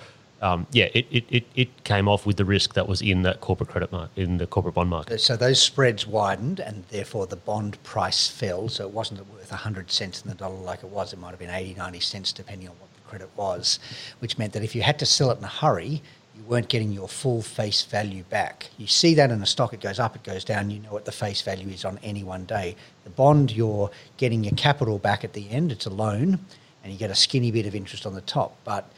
[0.43, 3.39] um, yeah, it, it, it, it came off with the risk that was in that
[3.39, 5.21] corporate credit market, in the corporate bond market.
[5.21, 8.67] So those spreads widened, and therefore the bond price fell.
[8.67, 11.13] So it wasn't worth 100 cents in the dollar like it was.
[11.13, 13.79] It might have been 80, 90 cents, depending on what the credit was,
[14.19, 16.01] which meant that if you had to sell it in a hurry,
[16.35, 18.69] you weren't getting your full face value back.
[18.77, 21.05] You see that in a stock, it goes up, it goes down, you know what
[21.05, 22.75] the face value is on any one day.
[23.03, 26.39] The bond, you're getting your capital back at the end, it's a loan,
[26.83, 28.57] and you get a skinny bit of interest on the top.
[28.63, 28.89] But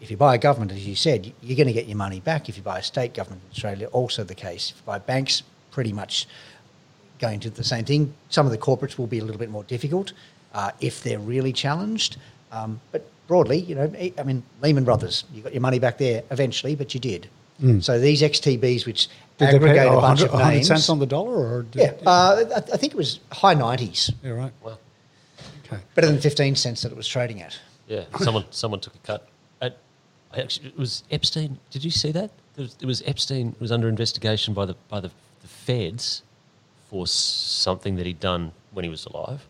[0.00, 2.48] if you buy a government, as you said, you're going to get your money back.
[2.48, 4.70] If you buy a state government in Australia, also the case.
[4.70, 6.26] If you buy banks, pretty much
[7.18, 8.12] going to the same thing.
[8.28, 10.12] Some of the corporates will be a little bit more difficult
[10.52, 12.16] uh, if they're really challenged.
[12.52, 16.22] Um, but broadly, you know, I mean, Lehman Brothers, you got your money back there
[16.30, 17.28] eventually, but you did.
[17.80, 19.06] So these XTBs, which
[19.38, 21.62] Did they aggregate pay a bunch 100, of 100 names, cents on the dollar, or
[21.62, 24.52] did, yeah, uh, I, I think it was high nineties, yeah, right.
[24.60, 24.80] Well,
[25.64, 25.80] Okay.
[25.94, 27.56] better than fifteen cents that it was trading at.
[27.86, 29.28] yeah, someone someone took a cut.
[29.62, 29.70] I
[30.40, 31.58] actually, it was Epstein.
[31.70, 32.30] Did you see that?
[32.56, 35.10] It was, it was Epstein was under investigation by the by the,
[35.42, 36.22] the feds
[36.90, 39.46] for something that he'd done when he was alive,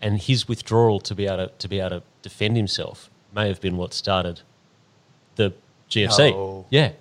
[0.00, 3.60] and his withdrawal to be able to, to be able to defend himself may have
[3.60, 4.40] been what started
[5.36, 5.52] the
[5.90, 6.32] GFC.
[6.32, 6.66] No.
[6.70, 6.92] Yeah.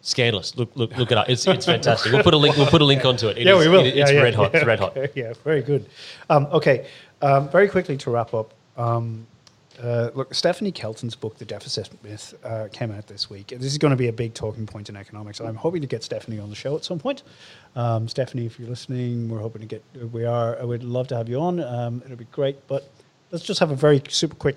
[0.00, 0.56] Scandalous.
[0.56, 1.28] Look, look, look it up.
[1.28, 2.12] It's, it's fantastic.
[2.12, 2.56] We'll put a link.
[2.56, 3.38] We'll put a link onto it.
[3.38, 3.84] It yeah, is- we will.
[3.84, 4.54] it- Yeah, it's yeah, red hot.
[4.54, 4.96] It's red hot.
[4.96, 5.86] okay, Yeah, very good.
[6.30, 6.86] Um, okay,
[7.20, 8.54] um, very quickly to wrap up.
[8.76, 9.26] Um,
[9.82, 13.48] uh, look, Stephanie Kelton's book, The Deficit Myth, uh, came out this week.
[13.48, 15.40] This is going to be a big talking point in economics.
[15.40, 17.22] I'm hoping to get Stephanie on the show at some point.
[17.76, 19.84] Um, Stephanie, if you're listening, we're hoping to get.
[20.12, 20.58] We are.
[20.58, 21.60] I would love to have you on.
[21.60, 22.66] Um, it'll be great.
[22.66, 22.88] But
[23.30, 24.56] let's just have a very super quick.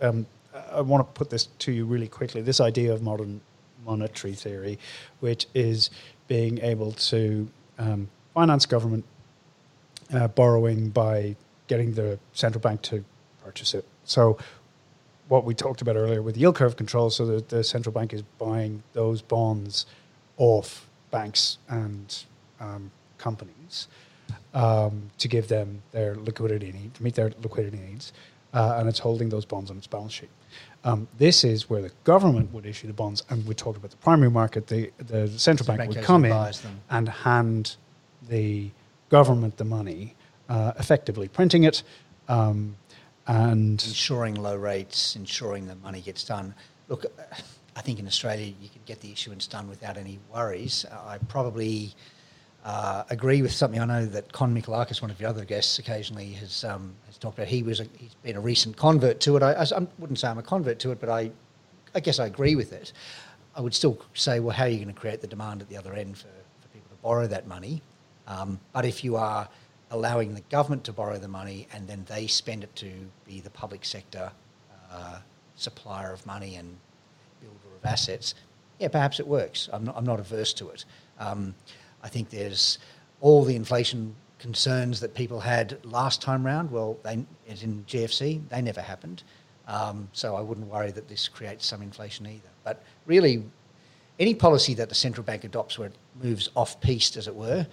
[0.00, 0.26] Um,
[0.72, 2.42] I want to put this to you really quickly.
[2.42, 3.40] This idea of modern
[3.84, 4.78] monetary theory,
[5.20, 5.90] which is
[6.28, 7.48] being able to
[7.78, 9.04] um, finance government
[10.12, 11.36] uh, borrowing by
[11.66, 13.04] getting the central bank to
[13.44, 13.86] purchase it.
[14.04, 14.38] So,
[15.28, 18.22] what we talked about earlier with yield curve control, so that the central bank is
[18.38, 19.86] buying those bonds
[20.36, 22.24] off banks and
[22.58, 23.86] um, companies
[24.54, 28.12] um, to give them their liquidity need, to meet their liquidity needs,
[28.54, 30.30] uh, and it's holding those bonds on its balance sheet.
[30.82, 33.96] Um, this is where the government would issue the bonds, and we talked about the
[33.98, 34.66] primary market.
[34.66, 36.80] The the central bank bank would come in them.
[36.88, 37.76] and hand
[38.28, 38.70] the
[39.10, 40.14] government the money,
[40.48, 41.82] uh, effectively printing it,
[42.28, 42.76] um,
[43.26, 46.54] and ensuring low rates, ensuring the money gets done.
[46.88, 47.04] Look,
[47.76, 50.86] I think in Australia you could get the issuance done without any worries.
[50.90, 51.94] I probably
[52.64, 56.32] uh, agree with something I know that Con Michalakis, one of your other guests, occasionally
[56.32, 57.48] has has talked about.
[57.48, 59.42] He was a, he's been a recent convert to it.
[59.42, 59.66] I
[59.98, 61.30] wouldn't say I'm a convert to it, but I
[61.94, 62.92] I guess I agree with it.
[63.56, 65.76] I would still say, well, how are you going to create the demand at the
[65.76, 66.28] other end for,
[66.62, 67.82] for people to borrow that money?
[68.26, 69.48] Um, but if you are
[69.90, 72.90] allowing the government to borrow the money and then they spend it to
[73.26, 74.30] be the public sector
[74.90, 75.18] uh,
[75.56, 76.76] supplier of money and
[77.40, 78.34] builder of assets,
[78.78, 79.68] yeah, perhaps it works.
[79.72, 80.84] I'm not, I'm not averse to it.
[81.18, 81.54] Um,
[82.02, 82.78] I think there's
[83.20, 86.70] all the inflation concerns that people had last time round.
[86.70, 89.22] Well, they, as in GFC, they never happened.
[89.68, 92.48] Um, so I wouldn't worry that this creates some inflation either.
[92.64, 93.44] But really,
[94.18, 97.66] any policy that the central bank adopts where it moves off piste, as it were,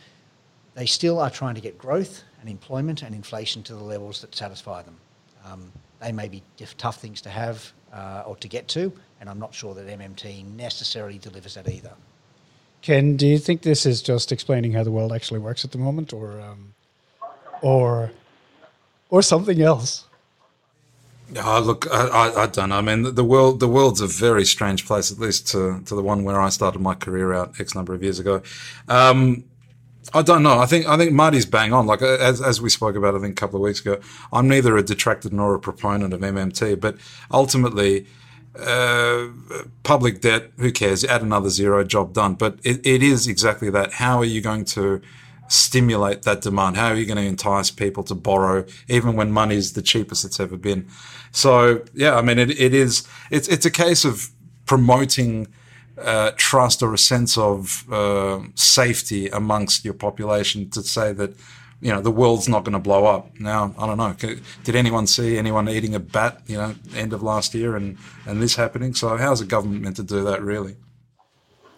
[0.75, 4.35] they still are trying to get growth and employment and inflation to the levels that
[4.35, 4.97] satisfy them.
[5.45, 9.29] Um, they may be diff- tough things to have uh, or to get to, and
[9.29, 11.93] I'm not sure that MMT necessarily delivers that either.
[12.87, 15.77] Ken, do you think this is just explaining how the world actually works at the
[15.77, 16.73] moment, or um,
[17.61, 18.11] or
[19.09, 20.05] or something else?
[21.35, 22.77] Oh, look, I, I, I, don't know.
[22.77, 26.01] I mean, the, world the world's a very strange place, at least to, to the
[26.01, 28.41] one where I started my career out X number of years ago.
[28.87, 29.43] Um,
[30.13, 30.57] I don't know.
[30.57, 31.87] I think I think Marty's bang on.
[31.87, 33.99] Like as as we spoke about, I think a couple of weeks ago.
[34.31, 36.95] I'm neither a detractor nor a proponent of MMT, but
[37.33, 38.07] ultimately,
[38.59, 39.27] uh,
[39.83, 40.51] public debt.
[40.57, 41.03] Who cares?
[41.03, 42.35] Add another zero, job done.
[42.35, 43.93] But it, it is exactly that.
[43.93, 45.01] How are you going to
[45.47, 46.77] stimulate that demand?
[46.77, 50.25] How are you going to entice people to borrow, even when money is the cheapest
[50.25, 50.87] it's ever been?
[51.31, 53.07] So yeah, I mean, it, it is.
[53.31, 54.29] It's it's a case of
[54.65, 55.47] promoting
[56.01, 61.35] uh, trust or a sense of uh, safety amongst your population to say that
[61.81, 63.39] you know the world's not going to blow up.
[63.39, 64.13] Now I don't know.
[64.63, 66.41] Did anyone see anyone eating a bat?
[66.47, 68.93] You know, end of last year and and this happening.
[68.93, 70.75] So how's a government meant to do that really?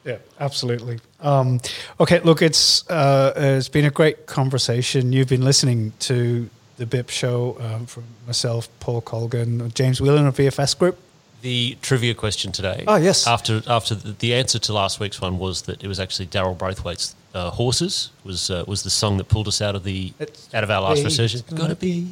[0.06, 1.00] Yeah, absolutely.
[1.20, 1.60] Um,
[2.00, 5.12] okay, look, it's uh, it's been a great conversation.
[5.12, 10.38] You've been listening to the BIP show um, from myself, Paul Colgan, James Whelan of
[10.38, 10.98] VFS Group
[11.42, 12.84] the trivia question today.
[12.88, 13.28] Oh yes.
[13.28, 16.58] After after the, the answer to last week's one was that it was actually Daryl
[16.58, 20.54] Braithwaite's uh, "Horses" was uh, was the song that pulled us out of the it's
[20.54, 21.42] out of our last recession.
[21.56, 22.08] Gotta be.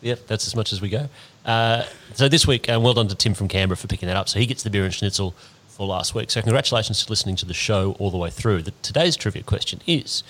[0.00, 1.08] Yep, that's as much as we go.
[1.44, 4.28] Uh, so this week, and well done to Tim from Canberra for picking that up.
[4.28, 5.34] So he gets the beer and schnitzel
[5.68, 6.30] for last week.
[6.30, 8.62] So congratulations to listening to the show all the way through.
[8.62, 10.24] The, today's trivia question is: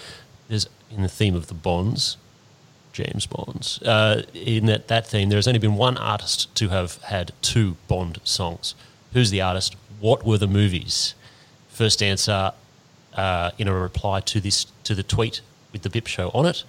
[0.48, 2.18] There's in the theme of the bonds
[2.92, 3.82] James Bonds.
[3.82, 7.76] Uh, in that, that theme, there has only been one artist to have had two
[7.88, 8.74] Bond songs.
[9.12, 9.76] Who's the artist?
[10.00, 11.14] What were the movies?
[11.68, 12.52] First answer
[13.14, 15.40] uh, in a reply to this to the tweet
[15.72, 16.64] with the BIP show on it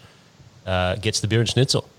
[0.66, 1.90] uh, gets the beer and schnitzel.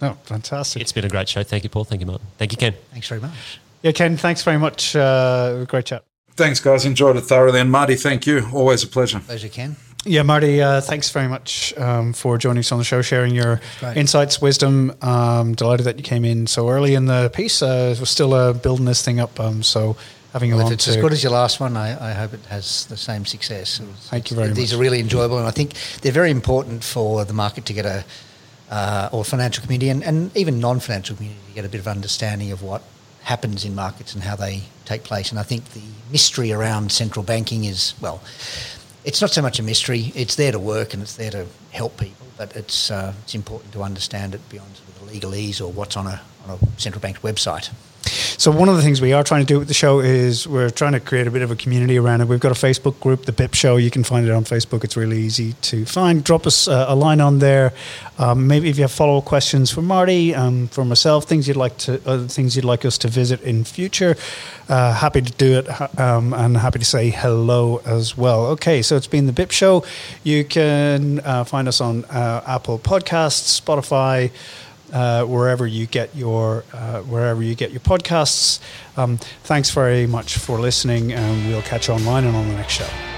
[0.00, 0.80] Oh, fantastic!
[0.80, 1.42] It's been a great show.
[1.42, 1.84] Thank you, Paul.
[1.84, 2.26] Thank you, Martin.
[2.38, 2.74] Thank you, Ken.
[2.92, 3.60] Thanks very much.
[3.82, 4.16] Yeah, Ken.
[4.16, 4.94] Thanks very much.
[4.94, 6.04] Uh, great chat.
[6.36, 6.84] Thanks, guys.
[6.84, 7.60] Enjoyed it thoroughly.
[7.60, 8.48] And Marty, thank you.
[8.52, 9.18] Always a pleasure.
[9.20, 9.76] Pleasure, Ken.
[10.04, 13.60] Yeah, Marty, uh, thanks very much um, for joining us on the show, sharing your
[13.96, 14.94] insights, wisdom.
[15.02, 17.60] Um, delighted that you came in so early in the piece.
[17.60, 19.96] Uh, we're still uh, building this thing up, um, so
[20.38, 20.72] having well, you on.
[20.72, 22.96] If it's to as good as your last one, I, I, hope it has the
[22.96, 23.80] same success.
[24.10, 24.56] Thank you very These much.
[24.58, 27.86] These are really enjoyable, and I think they're very important for the market to get
[27.86, 28.04] a,
[28.70, 32.52] uh, or financial community, and, and even non-financial community to get a bit of understanding
[32.52, 32.82] of what
[33.22, 35.30] happens in markets and how they take place.
[35.30, 38.22] And I think the mystery around central banking is, well,
[39.04, 40.12] it's not so much a mystery.
[40.14, 43.72] It's there to work and it's there to help people, but it's uh, it's important
[43.72, 47.00] to understand it beyond sort of the legalese or what's on a on a central
[47.00, 47.70] bank's website.
[48.08, 50.70] So one of the things we are trying to do with the show is we're
[50.70, 52.28] trying to create a bit of a community around it.
[52.28, 53.76] We've got a Facebook group, the BIP Show.
[53.76, 54.84] You can find it on Facebook.
[54.84, 56.22] It's really easy to find.
[56.22, 57.72] Drop us uh, a line on there.
[58.18, 61.56] Um, maybe if you have follow up questions for Marty, um, for myself, things you'd
[61.56, 64.16] like to, other things you'd like us to visit in future.
[64.68, 68.46] Uh, happy to do it, um, and happy to say hello as well.
[68.46, 69.84] Okay, so it's been the BIP Show.
[70.24, 74.30] You can uh, find us on uh, Apple Podcasts, Spotify
[74.92, 78.60] uh, wherever you get your uh, wherever you get your podcasts.
[78.96, 82.74] Um, thanks very much for listening, and we'll catch you online and on the next
[82.74, 83.17] show.